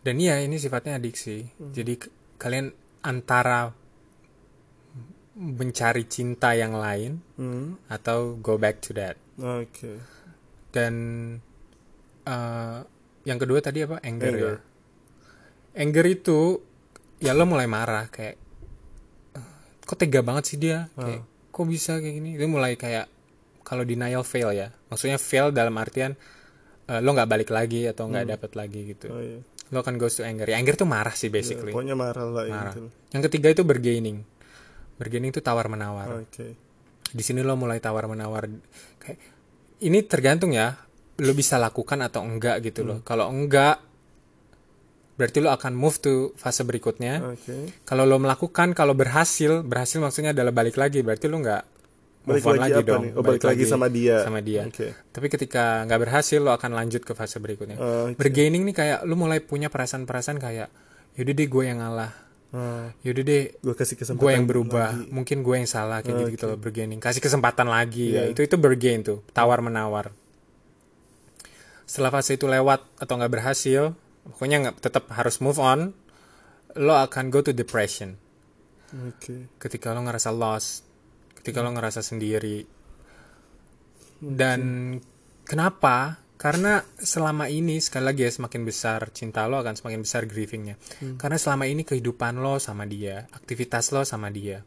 Dan 0.00 0.16
iya 0.16 0.40
ini 0.40 0.56
sifatnya 0.56 0.96
adiksi. 0.96 1.44
Hmm. 1.56 1.70
Jadi 1.70 1.94
kalian 2.36 2.72
antara 3.02 3.72
mencari 5.34 6.04
cinta 6.04 6.52
yang 6.52 6.76
lain 6.76 7.20
Hmm. 7.34 7.80
atau 7.86 8.36
go 8.36 8.56
back 8.56 8.80
to 8.80 8.92
that. 8.92 9.16
Oke. 9.36 9.96
Dan 10.70 10.94
eh, 12.22 12.78
yang 13.24 13.38
kedua 13.38 13.58
tadi 13.58 13.80
apa? 13.80 13.96
Anger, 14.00 14.28
Anger. 14.30 14.52
ya. 14.52 14.56
Anger 15.76 16.06
itu 16.06 16.38
ya 17.18 17.32
lo 17.32 17.44
mulai 17.44 17.64
marah 17.64 18.08
kayak 18.08 18.36
"Eh, 19.32 19.46
kok 19.82 19.96
tega 19.96 20.20
banget 20.20 20.44
sih 20.46 20.58
dia? 20.58 20.92
Kayak 20.94 21.24
kok 21.48 21.66
bisa 21.66 21.96
kayak 21.96 22.14
gini? 22.14 22.30
Itu 22.36 22.44
mulai 22.46 22.74
kayak 22.74 23.08
kalau 23.62 23.84
denial 23.84 24.20
fail 24.22 24.52
ya. 24.52 24.68
Maksudnya 24.88 25.16
fail 25.16 25.48
dalam 25.50 25.72
artian 25.74 26.12
eh, 26.86 27.00
lo 27.00 27.10
nggak 27.10 27.30
balik 27.30 27.50
lagi 27.50 27.86
atau 27.86 28.10
nggak 28.10 28.26
dapet 28.28 28.50
lagi 28.52 28.80
gitu. 28.88 29.08
Oh 29.08 29.22
iya. 29.22 29.40
Lo 29.70 29.82
akan 29.82 29.94
goes 29.98 30.18
to 30.18 30.26
anger. 30.26 30.50
Ya, 30.50 30.58
anger 30.58 30.74
tuh 30.74 30.86
marah 30.86 31.14
sih 31.14 31.30
basically. 31.30 31.70
Pokoknya 31.70 31.94
marah 31.94 32.26
lah 32.26 32.44
Marah. 32.46 32.74
gitu. 32.74 32.90
Yang 33.14 33.22
ketiga 33.30 33.48
itu 33.54 33.62
bargaining. 33.62 34.18
Bargaining 34.98 35.30
itu 35.30 35.40
tawar 35.40 35.70
menawar. 35.70 36.26
Oke. 36.26 36.58
Di 37.10 37.22
sini 37.22 37.42
lo 37.42 37.54
mulai 37.54 37.78
tawar 37.78 38.10
menawar. 38.10 38.50
Kayak 38.98 39.18
ini 39.80 39.98
tergantung 40.04 40.52
ya, 40.52 40.76
lo 41.22 41.32
bisa 41.32 41.56
lakukan 41.56 42.02
atau 42.04 42.20
enggak 42.26 42.60
gitu 42.66 42.84
loh. 42.84 42.98
Kalau 43.06 43.30
enggak, 43.30 43.80
berarti 45.16 45.38
lo 45.40 45.54
akan 45.54 45.72
move 45.72 45.96
to 46.02 46.14
fase 46.36 46.66
berikutnya. 46.66 47.22
Oke. 47.32 47.80
Kalau 47.86 48.04
lo 48.04 48.18
melakukan, 48.20 48.74
kalau 48.74 48.92
berhasil, 48.92 49.62
berhasil 49.64 49.98
maksudnya 50.02 50.34
adalah 50.36 50.52
balik 50.52 50.76
lagi. 50.76 51.00
Berarti 51.00 51.26
lo 51.30 51.38
nggak 51.40 51.62
move 52.20 52.36
Balik 52.36 52.44
on 52.46 52.56
lagi 52.58 52.72
lagi, 52.74 52.84
dong. 52.84 53.02
nih? 53.02 53.12
Oh, 53.14 53.22
balik 53.22 53.42
lagi 53.42 53.64
sama 53.64 53.86
dia. 53.88 54.16
Sama 54.20 54.40
dia. 54.40 54.62
Oke. 54.64 54.92
Tapi 55.08 55.26
ketika 55.26 55.84
nggak 55.84 56.00
berhasil, 56.00 56.36
lo 56.36 56.50
akan 56.50 56.70
lanjut 56.74 57.00
ke 57.00 57.12
fase 57.12 57.36
berikutnya. 57.36 57.76
Oke. 57.76 58.16
Bergaining 58.16 58.62
nih 58.62 58.74
kayak 58.74 58.98
lo 59.02 59.14
mulai 59.14 59.40
punya 59.40 59.66
perasaan-perasaan 59.66 60.36
kayak, 60.36 60.68
yaudah 61.14 61.32
deh 61.32 61.48
gue 61.48 61.64
yang 61.64 61.80
ngalah. 61.80 62.12
Ah, 62.50 62.90
Yaudah 63.00 63.22
deh 63.22 63.42
gue 63.56 63.74
kasih 63.74 63.94
kesempatan 63.94 64.20
gue 64.20 64.30
yang 64.34 64.42
berubah 64.42 64.90
lagi. 64.92 65.06
mungkin 65.14 65.38
gue 65.40 65.54
yang 65.54 65.70
salah 65.70 66.02
kayak 66.02 66.18
gitu 66.18 66.22
gitu 66.34 66.44
loh 66.50 66.58
bergaining 66.58 66.98
kasih 66.98 67.22
kesempatan 67.22 67.70
lagi 67.70 68.10
ya 68.10 68.26
Iya. 68.26 68.34
itu 68.34 68.42
itu 68.42 68.58
bergain 68.58 69.06
tuh 69.06 69.22
tawar 69.30 69.62
menawar 69.62 70.10
setelah 71.86 72.10
fase 72.10 72.34
itu 72.34 72.46
lewat 72.46 72.82
atau 72.98 73.14
nggak 73.14 73.30
berhasil 73.30 73.94
pokoknya 74.26 74.66
nggak 74.66 74.76
tetap 74.82 75.06
harus 75.10 75.38
move 75.38 75.58
on 75.58 75.94
lo 76.74 76.94
akan 76.96 77.30
go 77.30 77.38
to 77.38 77.50
depression 77.50 78.18
Oke. 78.98 79.46
ketika 79.58 79.90
lo 79.90 80.02
ngerasa 80.02 80.30
lost 80.30 80.89
ketika 81.40 81.64
lo 81.64 81.72
ngerasa 81.72 82.04
sendiri. 82.04 82.62
Dan 84.20 84.60
kenapa? 85.48 86.20
Karena 86.40 86.80
selama 86.96 87.52
ini 87.52 87.80
sekali 87.84 88.04
lagi 88.08 88.24
ya 88.24 88.32
semakin 88.32 88.64
besar 88.64 89.12
cinta 89.12 89.44
lo 89.44 89.60
akan 89.60 89.76
semakin 89.76 90.00
besar 90.00 90.24
grievingnya. 90.24 90.76
Karena 91.20 91.36
selama 91.36 91.68
ini 91.68 91.84
kehidupan 91.84 92.40
lo 92.40 92.56
sama 92.56 92.88
dia 92.88 93.28
aktivitas 93.32 93.92
lo 93.92 94.04
sama 94.08 94.32
dia. 94.32 94.64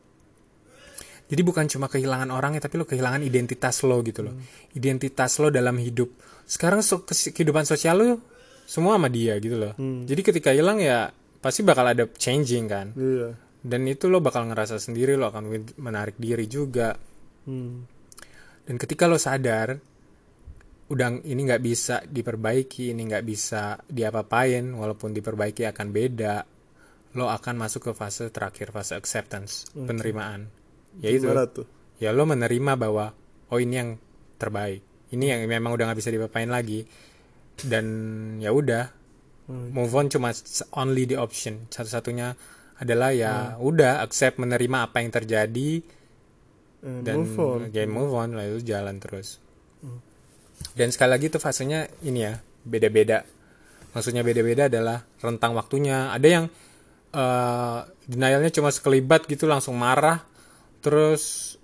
Jadi 1.23 1.41
bukan 1.41 1.65
cuma 1.65 1.89
kehilangan 1.89 2.29
orangnya 2.29 2.61
tapi 2.61 2.77
lo 2.77 2.85
kehilangan 2.85 3.25
identitas 3.25 3.81
lo 3.81 4.05
gitu 4.05 4.21
loh. 4.21 4.37
Identitas 4.77 5.41
lo 5.41 5.49
dalam 5.49 5.73
hidup. 5.81 6.13
Sekarang 6.45 6.85
so- 6.85 7.05
kehidupan 7.09 7.65
sosial 7.65 7.95
lo 7.97 8.21
semua 8.69 9.01
sama 9.01 9.09
dia 9.09 9.33
gitu 9.41 9.57
loh. 9.57 9.73
Jadi 10.05 10.21
ketika 10.21 10.53
hilang 10.53 10.77
ya 10.77 11.09
pasti 11.41 11.65
bakal 11.65 11.89
ada 11.89 12.05
changing 12.05 12.69
kan. 12.69 12.93
Iya. 12.93 13.33
Dan 13.63 13.87
itu 13.87 14.11
lo 14.11 14.19
bakal 14.19 14.45
ngerasa 14.51 14.77
sendiri 14.77 15.15
lo 15.15 15.31
akan 15.31 15.75
menarik 15.79 16.19
diri 16.19 16.45
juga. 16.51 16.95
Hmm. 17.43 17.83
dan 18.63 18.79
ketika 18.79 19.03
lo 19.03 19.19
sadar 19.19 19.75
udah 20.87 21.07
ini 21.27 21.43
nggak 21.43 21.59
bisa 21.59 21.99
diperbaiki 22.07 22.95
ini 22.95 23.03
nggak 23.03 23.25
bisa 23.27 23.75
diapa-apain 23.83 24.63
walaupun 24.71 25.11
diperbaiki 25.11 25.67
akan 25.67 25.91
beda 25.91 26.47
lo 27.13 27.29
akan 27.29 27.55
masuk 27.59 27.89
ke 27.89 27.91
fase 27.91 28.31
terakhir 28.33 28.73
fase 28.73 28.97
acceptance 28.97 29.69
penerimaan. 29.75 30.49
Yaitu 31.01 31.29
Gimana 31.29 31.45
tuh? 31.45 31.65
ya 32.01 32.09
lo 32.09 32.25
menerima 32.25 32.73
bahwa 32.73 33.13
oh 33.53 33.59
ini 33.61 33.75
yang 33.77 33.89
terbaik. 34.41 34.81
Ini 35.13 35.37
yang 35.37 35.39
memang 35.45 35.77
udah 35.77 35.93
nggak 35.93 35.99
bisa 36.01 36.09
dipapain 36.09 36.49
lagi. 36.49 36.81
Dan 37.53 37.85
ya 38.41 38.49
udah 38.49 38.89
move 39.49 39.93
on 39.93 40.09
cuma 40.09 40.33
only 40.73 41.05
the 41.05 41.21
option. 41.21 41.69
Satu-satunya 41.69 42.33
adalah 42.75 43.09
ya 43.09 43.33
udah 43.57 43.99
accept 43.99 44.37
menerima 44.37 44.77
apa 44.83 44.99
yang 44.99 45.11
terjadi 45.11 45.71
And 46.81 47.01
dan 47.01 47.23
move 47.23 47.37
on. 47.37 47.59
ya 47.69 47.83
move 47.85 48.11
on 48.11 48.29
lalu 48.33 48.59
jalan 48.59 48.97
terus 48.97 49.39
dan 50.73 50.89
sekali 50.89 51.11
lagi 51.11 51.25
itu 51.27 51.37
fasenya 51.37 51.85
ini 52.01 52.19
ya 52.21 52.33
beda-beda 52.63 53.23
maksudnya 53.91 54.21
beda-beda 54.21 54.65
adalah 54.65 55.03
rentang 55.17 55.53
waktunya 55.53 56.09
ada 56.09 56.27
yang 56.27 56.45
eh 57.09 57.79
denialnya 58.03 58.49
cuma 58.49 58.67
sekelibat 58.67 59.23
gitu 59.25 59.45
langsung 59.45 59.75
marah 59.75 60.25
terus 60.79 61.55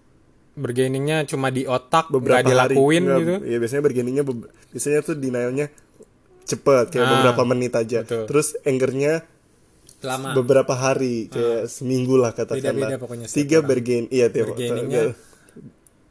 bergainingnya 0.54 1.24
cuma 1.26 1.50
di 1.50 1.64
otak 1.64 2.08
beberapa 2.10 2.44
dilakuin 2.44 3.04
hari. 3.04 3.20
gitu 3.20 3.36
Iya 3.44 3.58
biasanya 3.58 3.84
bergeningnya 3.84 4.24
be- 4.24 4.48
biasanya 4.70 5.00
tuh 5.02 5.16
denialnya 5.16 5.68
cepet 6.44 6.86
kayak 6.90 7.02
Ah, 7.02 7.12
beberapa 7.14 7.44
menit 7.46 7.74
aja. 7.74 8.02
betul. 8.02 8.26
Terus 8.26 8.48
angernya 8.62 9.22
lama 10.02 10.32
beberapa 10.32 10.72
hari 10.72 11.28
kayak 11.28 11.66
seminggu 11.66 12.16
lah 12.16 12.32
katakanlah. 12.32 12.62
Beda-beda 12.62 12.96
pokoknya 12.98 13.28
Tiga 13.28 13.60
bergain 13.60 14.06
iya 14.08 14.28
tiap 14.28 14.52
Bergainingnya 14.52 15.16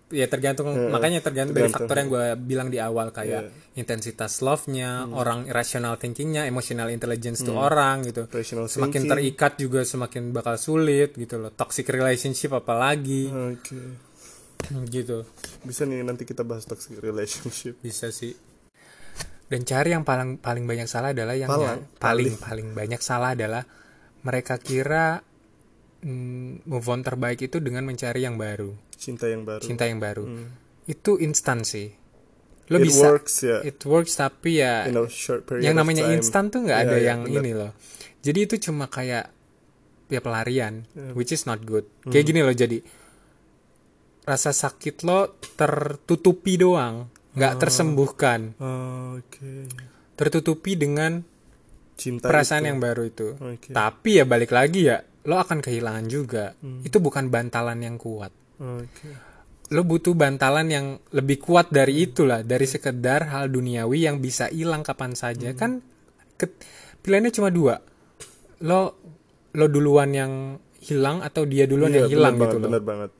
ya 0.08 0.24
tergantung 0.24 0.72
makanya 0.88 1.20
tergantung 1.20 1.52
dari 1.52 1.68
tergantung. 1.68 1.84
faktor 1.84 1.96
yang 1.98 2.08
gue 2.08 2.24
bilang 2.42 2.68
di 2.68 2.80
awal 2.80 3.12
kayak 3.12 3.44
intensitas 3.74 4.40
love-nya 4.40 5.04
Hmm. 5.04 5.12
orang 5.12 5.44
irrational 5.44 5.96
thinking-nya 5.96 6.44
emotional 6.44 6.88
intelligence 6.88 7.44
tuh 7.44 7.52
orang 7.52 8.00
gitu 8.02 8.24
Rational 8.26 8.64
semakin 8.66 9.04
thinking. 9.04 9.12
terikat 9.12 9.52
juga 9.58 9.84
semakin 9.84 10.32
bakal 10.32 10.56
sulit 10.56 11.12
gitu 11.12 11.36
loh 11.36 11.52
toxic 11.52 11.84
relationship 11.86 12.56
apalagi 12.56 13.28
Oke. 13.28 13.76
gitu 14.88 15.28
Bisa 15.60 15.84
nih 15.84 16.00
nanti 16.00 16.24
kita 16.24 16.40
bahas 16.40 16.64
toxic 16.64 16.96
relationship. 16.96 17.76
bisa 17.78 18.08
sih 18.08 18.32
dan 19.48 19.60
cari 19.62 19.90
yang 19.90 20.02
paling 20.02 20.36
paling 20.36 20.64
banyak 20.64 20.84
salah 20.84 21.10
adalah 21.10 21.32
yang 21.32 21.48
Paling, 21.48 21.64
yang 21.64 21.80
paling 21.96 22.32
paling 22.36 22.68
banyak 22.72 23.00
salah 23.00 23.32
adalah 23.32 23.64
mereka 24.20 24.56
kira 24.56 25.24
mm, 26.00 26.64
move 26.64 26.86
on 26.86 27.00
terbaik 27.00 27.40
itu 27.40 27.58
dengan 27.58 27.82
mencari 27.82 28.20
yang 28.20 28.36
baru 28.36 28.76
Cinta 28.92 29.24
yang 29.24 29.42
baru. 29.42 29.62
cinta 29.62 29.84
yang 29.84 29.98
baru 29.98 30.24
itu 30.84 31.16
instan 31.18 31.62
sih 31.62 31.88
lo 32.68 32.76
Hmm. 32.76 32.78
It 32.78 32.86
bisa 32.86 33.04
works 33.06 33.34
ya. 33.40 33.58
it 33.62 33.80
works 33.82 34.12
tapi 34.14 34.60
ya 34.60 34.84
In 34.84 34.94
a 34.94 35.06
short 35.06 35.42
period 35.42 35.64
yang 35.64 35.74
namanya 35.74 36.04
instan 36.10 36.48
tuh 36.48 36.62
nggak 36.62 36.76
Iya, 36.76 36.84
ada 36.84 36.96
iya, 36.96 37.06
yang 37.08 37.20
bener. 37.22 37.40
ini 37.40 37.52
loh 37.54 37.72
jadi 38.18 38.38
itu 38.44 38.60
cuma 38.60 38.84
kayak 38.86 39.32
ya 40.06 40.20
pelarian 40.20 40.84
Iya. 40.90 41.12
which 41.12 41.30
is 41.30 41.44
not 41.44 41.62
good 41.62 41.88
Hmm. 42.02 42.12
kayak 42.12 42.24
gini 42.26 42.40
loh 42.40 42.52
jadi 42.52 42.84
rasa 44.22 44.52
sakit 44.52 45.00
lo 45.02 45.24
tertutupi 45.56 46.56
doang 46.56 47.08
nggak 47.30 47.52
Oh. 47.52 47.58
tersembuhkan 47.58 48.40
Oke. 49.14 49.68
tertutupi 50.14 50.74
dengan 50.74 51.20
Cinta 51.94 52.24
perasaan 52.24 52.62
itu. 52.62 52.68
yang 52.68 52.78
baru 52.78 53.02
itu 53.04 53.28
Oke. 53.36 53.70
tapi 53.70 54.16
ya 54.16 54.24
balik 54.24 54.50
lagi 54.50 54.86
ya 54.86 54.98
lo 55.24 55.36
akan 55.36 55.58
kehilangan 55.58 56.06
juga 56.06 56.54
Hmm. 56.56 56.80
itu 56.80 56.96
bukan 56.96 57.26
bantalan 57.26 57.78
yang 57.78 57.96
kuat 57.96 58.30
Oke. 58.56 59.08
lo 59.68 59.82
butuh 59.82 60.12
bantalan 60.12 60.66
yang 60.66 60.86
lebih 61.10 61.36
kuat 61.38 61.68
dari 61.68 62.02
itulah 62.02 62.40
dari 62.40 62.64
sekedar 62.64 63.28
hal 63.28 63.48
duniawi 63.48 64.04
yang 64.04 64.16
bisa 64.16 64.48
hilang 64.48 64.80
kapan 64.80 65.12
saja 65.12 65.52
kan 65.52 65.84
ke- 66.34 66.56
pilihannya 66.98 67.30
cuma 67.30 67.48
dua 67.48 67.82
lo 68.60 68.96
lo 69.50 69.66
duluan 69.66 70.10
yang 70.10 70.32
hilang 70.80 71.20
atau 71.20 71.42
dia 71.42 71.64
duluan 71.64 71.90
Iya, 71.90 71.98
yang 72.00 72.08
hilang 72.08 72.34
bener 72.34 72.40
gitu 72.40 72.56
banget, 72.56 72.62
loh 72.62 72.70
bener 72.70 72.82
banget. 72.82 73.10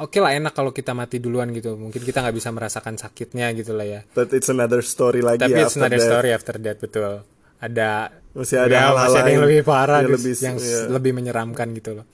Oke 0.00 0.18
lah 0.20 0.36
enak 0.36 0.52
kalau 0.52 0.70
kita 0.70 0.92
mati 0.92 1.16
duluan 1.18 1.50
gitu. 1.52 1.74
Mungkin 1.74 2.02
kita 2.04 2.20
nggak 2.20 2.36
bisa 2.36 2.50
merasakan 2.52 3.00
sakitnya 3.00 3.50
gitu 3.56 3.72
lah 3.72 3.86
ya. 3.86 4.00
But 4.12 4.32
it's 4.36 4.48
another 4.52 4.84
story 4.84 5.20
lagi 5.24 5.44
tapi 5.44 5.56
ya 5.56 5.66
it's 5.66 5.76
another 5.76 6.00
that. 6.00 6.08
story 6.08 6.28
after 6.32 6.54
that 6.60 6.76
betul. 6.78 7.24
Ada 7.56 8.12
Masih 8.36 8.60
ada 8.60 8.68
ya, 8.68 8.80
hal-hal 8.92 9.08
masih 9.08 9.20
ada 9.24 9.30
yang 9.32 9.44
lebih 9.48 9.60
parah 9.64 9.98
yang 10.04 10.12
gitu, 10.12 10.16
lebih- 10.20 10.38
yang 10.44 10.56
iya. 10.60 10.80
lebih 10.92 11.12
menyeramkan 11.16 11.68
gitu 11.72 11.90
loh. 11.96 12.06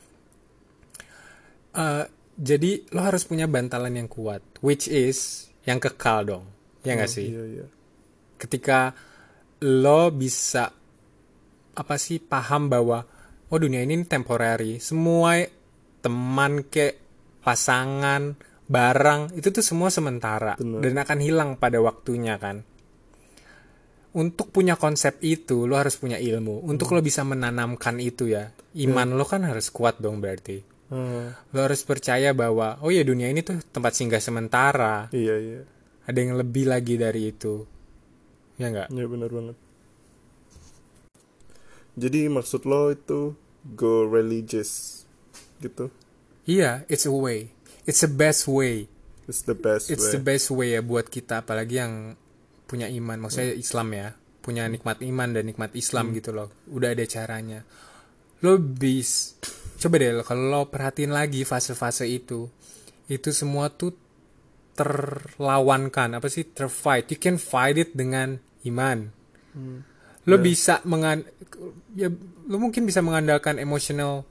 Eh, 1.75 2.05
jadi 2.39 2.71
lo 2.95 3.01
harus 3.03 3.27
punya 3.27 3.51
bantalan 3.51 3.91
yang 3.91 4.07
kuat 4.07 4.41
which 4.63 4.87
is 4.87 5.51
yang 5.67 5.83
kekal 5.83 6.23
dong. 6.23 6.45
Ya 6.87 6.95
nggak 6.95 7.11
sih? 7.11 7.27
Iya, 7.31 7.43
iya. 7.59 7.67
ketika 8.39 8.91
lo 9.63 10.11
bisa 10.11 10.75
apa 11.73 11.95
sih 11.95 12.19
paham 12.19 12.67
bahwa 12.67 13.07
oh 13.51 13.59
dunia 13.59 13.83
ini 13.83 14.03
temporary. 14.07 14.79
Semua 14.83 15.43
teman 16.03 16.67
ke 16.67 17.02
pasangan 17.43 18.39
barang 18.71 19.37
itu 19.37 19.53
tuh 19.53 19.61
semua 19.61 19.93
sementara 19.93 20.57
Bener. 20.57 20.81
dan 20.81 20.95
akan 21.03 21.19
hilang 21.21 21.51
pada 21.59 21.83
waktunya 21.83 22.39
kan? 22.39 22.65
Untuk 24.13 24.53
punya 24.53 24.77
konsep 24.77 25.19
itu 25.25 25.65
lo 25.65 25.81
harus 25.81 25.97
punya 25.97 26.21
ilmu. 26.21 26.69
Untuk 26.69 26.93
lo 26.93 27.01
bisa 27.01 27.25
menanamkan 27.25 27.97
itu 27.97 28.29
ya 28.29 28.53
iman 28.77 29.17
lo 29.17 29.25
kan 29.25 29.45
harus 29.45 29.73
kuat 29.73 30.01
dong 30.01 30.21
berarti. 30.21 30.61
Ah, 30.93 31.33
lo 31.33 31.59
harus 31.65 31.81
percaya 31.89 32.37
bahwa 32.37 32.77
oh 32.85 32.93
ya 32.93 33.01
dunia 33.01 33.33
ini 33.33 33.41
tuh 33.41 33.65
tempat 33.73 33.97
singgah 33.97 34.21
sementara. 34.21 35.09
Iya, 35.13 35.37
iya. 35.41 35.61
ada 36.05 36.19
yang 36.19 36.37
lebih 36.37 36.69
lagi 36.69 37.01
dari 37.01 37.33
itu. 37.33 37.65
Ya 38.61 38.69
nggak? 38.69 38.93
Iya 38.93 39.07
benar 39.09 39.31
banget. 39.33 39.57
Jadi 41.97 42.21
maksud 42.29 42.69
lo 42.69 42.93
itu 42.93 43.33
go 43.73 44.05
religious 44.05 45.05
gitu. 45.65 45.89
Iya, 46.45 46.83
it's 46.91 47.07
a 47.07 47.15
way. 47.15 47.55
It's 47.87 48.03
the 48.03 48.11
best 48.11 48.47
way. 48.47 48.87
It's 49.31 49.47
the 49.47 49.55
best 49.55 49.91
It's 49.91 50.11
way. 50.11 50.13
the 50.13 50.23
best 50.23 50.47
way 50.51 50.69
ya 50.75 50.83
buat 50.83 51.07
kita 51.07 51.47
apalagi 51.47 51.79
yang 51.79 52.19
punya 52.67 52.91
iman, 52.91 53.23
maksudnya 53.23 53.55
Islam 53.55 53.89
ya, 53.95 54.09
punya 54.43 54.67
nikmat 54.67 54.99
iman 54.99 55.29
dan 55.31 55.47
nikmat 55.47 55.71
Islam 55.75 56.11
Hmm. 56.11 56.15
gitu 56.19 56.31
loh. 56.35 56.51
Udah 56.67 56.91
ada 56.95 57.05
caranya. 57.07 57.63
Lo 58.43 58.59
bis 58.59 59.39
coba 59.79 59.99
deh 59.99 60.19
kalau 60.23 60.51
lo 60.51 60.61
perhatiin 60.67 61.15
lagi 61.15 61.47
fase-fase 61.47 62.07
itu, 62.07 62.51
itu 63.07 63.31
semua 63.31 63.71
tuh 63.71 63.95
terlawankan 64.75 66.19
apa 66.19 66.27
sih 66.27 66.49
terfight. 66.49 67.07
You 67.13 67.19
can 67.21 67.39
fight 67.39 67.79
it 67.79 67.95
dengan 67.95 68.41
iman. 68.65 69.15
Hmm. 69.55 69.87
Lo 70.27 70.39
Ya. 70.39 70.43
bisa 70.43 70.75
mengan 70.83 71.23
ya 71.95 72.09
lo 72.47 72.57
mungkin 72.59 72.87
bisa 72.87 73.03
mengandalkan 73.03 73.59
emotional 73.59 74.27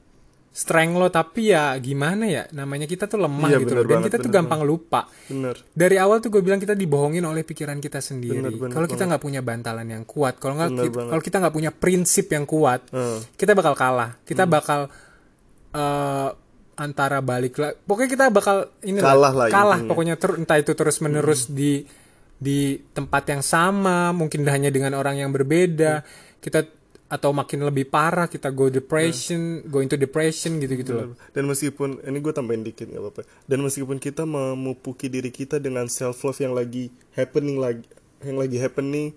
strength 0.52 0.94
lo 0.94 1.08
tapi 1.08 1.50
ya 1.50 1.72
gimana 1.78 2.28
ya 2.28 2.44
namanya 2.52 2.84
kita 2.84 3.06
tuh 3.06 3.16
lemah 3.18 3.48
Iya, 3.48 3.60
gitu 3.60 3.72
bener 3.72 3.78
loh 3.78 3.86
dan 3.86 3.96
banget, 3.96 4.06
kita 4.06 4.18
tuh 4.18 4.24
bener 4.26 4.38
gampang 4.38 4.62
lupa. 4.62 5.02
Bener. 5.26 5.56
dari 5.72 5.96
awal 5.96 6.20
tuh 6.20 6.28
gue 6.30 6.42
bilang 6.42 6.58
kita 6.58 6.74
dibohongin 6.74 7.24
oleh 7.24 7.42
pikiran 7.42 7.78
kita 7.78 7.98
sendiri. 7.98 8.36
Bener, 8.38 8.54
bener 8.54 8.74
kalau 8.74 8.86
kita 8.86 9.04
nggak 9.06 9.22
punya 9.22 9.40
bantalan 9.40 9.88
yang 9.88 10.04
kuat 10.04 10.36
kalau 10.36 10.56
nggak 10.56 10.70
Bener 10.74 11.08
kalau 11.08 11.22
kita 11.22 11.38
nggak 11.40 11.56
punya 11.56 11.72
prinsip 11.72 12.28
yang 12.28 12.44
kuat 12.44 12.84
Ah, 12.90 13.24
kita 13.32 13.52
bakal 13.54 13.74
kalah. 13.74 14.20
Kita 14.22 14.44
Hmm. 14.44 14.52
bakal 14.52 14.80
eh, 15.72 16.30
antara 16.74 17.20
balik 17.22 17.56
lah 17.56 17.72
pokoknya 17.78 18.10
kita 18.10 18.26
bakal 18.28 18.58
ini 18.82 18.98
Kalah 18.98 19.32
lah 19.32 19.48
kalah 19.48 19.78
intinya. 19.78 19.88
pokoknya 19.88 20.16
ter- 20.18 20.36
entah 20.36 20.58
itu 20.58 20.72
terus 20.74 20.98
menerus 21.00 21.46
di 21.46 21.86
di 22.36 22.60
tempat 22.90 23.24
yang 23.30 23.40
sama 23.40 24.10
mungkin 24.12 24.42
hanya 24.46 24.68
dengan 24.68 24.92
orang 24.94 25.16
yang 25.16 25.30
berbeda. 25.30 26.02
Kita 26.36 26.66
atau 27.12 27.36
makin 27.36 27.68
lebih 27.68 27.92
parah 27.92 28.32
kita 28.32 28.48
go 28.56 28.72
depression 28.72 29.68
go 29.68 29.84
into 29.84 30.00
depression 30.00 30.56
gitu 30.64 30.80
gitu 30.80 30.92
loh 30.96 31.12
Dan 31.36 31.44
meskipun 31.44 32.00
ini 32.08 32.24
gue 32.24 32.32
tambahin 32.32 32.64
dikit 32.64 32.88
nggak 32.88 33.04
apa-apa. 33.04 33.22
Dan 33.44 33.60
meskipun 33.68 34.00
kita 34.00 34.24
memupuki 34.24 35.12
diri 35.12 35.28
kita 35.28 35.60
dengan 35.60 35.92
self 35.92 36.24
love 36.24 36.40
yang 36.40 36.56
lagi 36.56 36.88
happening 37.12 37.60
lagi 37.60 37.84
yang 38.24 38.38
lagi 38.40 38.62
happening, 38.62 39.12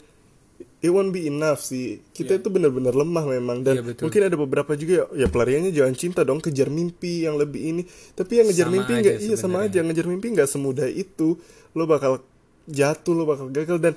it 0.83 0.91
won't 0.91 1.15
be 1.15 1.29
enough 1.31 1.63
sih. 1.63 2.03
Kita 2.11 2.41
itu 2.41 2.49
benar-benar 2.51 2.97
lemah 2.97 3.25
memang 3.31 3.63
dan 3.63 3.79
Iya, 3.79 3.83
betul. 3.85 4.03
mungkin 4.09 4.23
ada 4.27 4.37
beberapa 4.37 4.73
juga 4.75 5.07
ya 5.15 5.29
pelariannya 5.31 5.71
jangan 5.71 5.95
cinta 5.95 6.21
dong 6.27 6.41
kejar 6.43 6.73
mimpi 6.73 7.29
yang 7.29 7.39
lebih 7.39 7.63
ini. 7.63 7.83
Tapi 8.17 8.43
yang 8.43 8.47
ngejar 8.51 8.67
Sama 8.67 8.75
mimpi 8.75 8.93
nggak 8.99 9.17
iya 9.23 9.37
sama 9.39 9.57
aja 9.65 9.79
ngejar 9.87 10.07
mimpi 10.11 10.27
nggak 10.35 10.49
semudah 10.51 10.89
itu. 10.91 11.39
Lo 11.77 11.85
bakal 11.87 12.25
jatuh, 12.67 13.13
lo 13.15 13.23
bakal 13.29 13.53
gagal 13.53 13.79
dan 13.79 13.95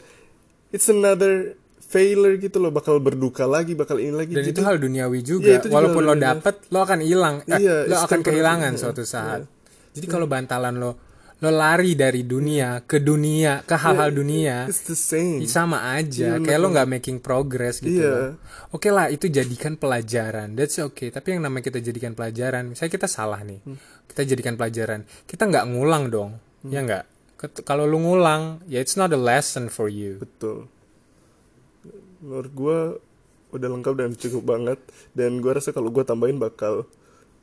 it's 0.70 0.92
another 0.92 1.56
failure 1.88 2.36
gitu 2.38 2.60
lo 2.60 2.70
bakal 2.70 3.00
berduka 3.00 3.48
lagi, 3.48 3.72
bakal 3.74 3.98
ini 3.98 4.12
lagi. 4.12 4.36
dan 4.36 4.44
Jadi- 4.44 4.54
itu 4.54 4.62
hal 4.62 4.76
duniawi 4.78 5.20
juga. 5.24 5.48
Iya, 5.48 5.60
juga 5.64 5.74
walaupun 5.74 6.04
lo 6.04 6.14
dapet 6.14 6.56
lo 6.68 6.80
akan 6.84 7.00
hilang. 7.00 7.36
Eh, 7.48 7.58
Iya, 7.58 7.88
lo 7.88 7.96
akan 7.98 8.20
kehilangan 8.22 8.72
iya, 8.76 8.80
suatu 8.80 9.04
saat. 9.04 9.48
Jadi 9.96 10.06
kalau 10.06 10.28
bantalan 10.28 10.76
lo 10.76 10.92
lo 11.38 11.54
lari 11.54 11.94
dari 11.94 12.26
dunia 12.26 12.82
ke 12.82 12.98
dunia 12.98 13.62
ke 13.62 13.78
hal-hal 13.78 14.10
dunia 14.10 14.66
It's 14.66 14.90
the 14.90 14.98
same. 14.98 15.46
sama 15.46 15.94
aja. 15.94 16.34
Iya, 16.34 16.42
kayak 16.42 16.60
lo 16.60 16.68
nggak 16.74 16.90
making 16.90 17.18
progress 17.22 17.78
gitu 17.78 18.02
Iya. 18.02 18.10
loh. 18.10 18.34
oke 18.68 18.90
lah 18.90 19.08
itu 19.08 19.30
jadikan 19.30 19.78
pelajaran. 19.78 20.58
That's 20.58 20.82
okay. 20.82 21.08
Tapi 21.08 21.38
yang 21.38 21.46
namanya 21.46 21.70
kita 21.70 21.80
jadikan 21.80 22.12
pelajaran 22.14 22.68
misalnya 22.68 22.92
kita 22.92 23.08
salah 23.08 23.42
nih. 23.42 23.62
Hmm. 23.64 23.78
kita 24.08 24.34
jadikan 24.34 24.58
pelajaran. 24.58 25.06
Kita 25.24 25.46
nggak 25.46 25.66
ngulang 25.70 26.10
dong. 26.10 26.42
Ya 26.66 26.82
nggak? 26.82 27.06
Kalau 27.62 27.86
lu 27.86 28.02
ngulang 28.02 28.66
ya 28.66 28.82
it's 28.82 28.98
not 28.98 29.14
a 29.14 29.20
lesson 29.20 29.70
for 29.70 29.86
you. 29.88 30.18
Betul. 30.18 30.66
Menurut 32.24 32.52
gue 32.54 32.80
udah 33.56 33.70
lengkap 33.72 33.94
dan 33.98 34.12
cukup 34.18 34.44
banget. 34.44 34.80
Dan 35.14 35.40
gue 35.40 35.52
rasa 35.52 35.72
kalau 35.72 35.90
gue 35.90 36.04
tambahin 36.04 36.38
bakal 36.38 36.86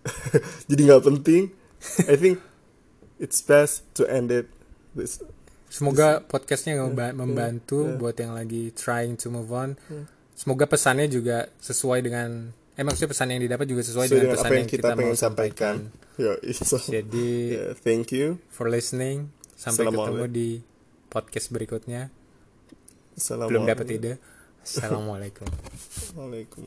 jadi 0.70 0.80
nggak 0.92 1.04
penting. 1.04 1.52
I 2.08 2.16
think 2.16 2.40
it's 3.18 3.40
best 3.40 3.84
to 3.96 4.04
end 4.04 4.32
it. 4.32 4.48
This. 4.94 5.18
semoga 5.74 6.22
podcastnya 6.22 6.78
memba- 6.78 7.10
Iya, 7.10 7.18
membantu 7.18 7.82
iya. 7.82 7.98
buat 7.98 8.14
yang 8.14 8.38
lagi 8.38 8.70
trying 8.78 9.18
to 9.18 9.26
move 9.26 9.50
on 9.50 9.74
semoga 10.38 10.70
pesannya 10.70 11.10
juga 11.10 11.50
sesuai 11.58 11.98
dengan 11.98 12.54
eh 12.78 12.82
maksudnya 12.86 13.10
pesan 13.10 13.34
yang 13.34 13.42
didapat 13.42 13.66
juga 13.66 13.82
sesuai 13.82 14.06
Sesuai 14.06 14.14
dengan 14.14 14.22
dengan 14.22 14.34
pesan 14.38 14.46
apa 14.46 14.54
yang 14.54 14.62
yang 14.62 14.70
kita 14.70 14.88
kita, 14.90 14.94
mau 14.94 15.14
sampaikan 15.14 15.76
sampaikan. 15.90 16.02
Ya, 16.14 16.32
so, 16.54 16.78
jadi 16.78 17.30
yeah, 17.58 17.70
thank 17.74 18.14
you. 18.14 18.38
for 18.54 18.70
listening 18.70 19.34
sampai 19.58 19.90
ketemu 19.90 20.26
di 20.30 20.48
podcast 21.10 21.50
berikutnya 21.50 22.10
belum 23.50 23.66
dapat 23.66 23.86
ide 23.98 24.12
Assalamu 24.64 25.12
alaikum. 25.14 25.46
alaikum 26.16 26.64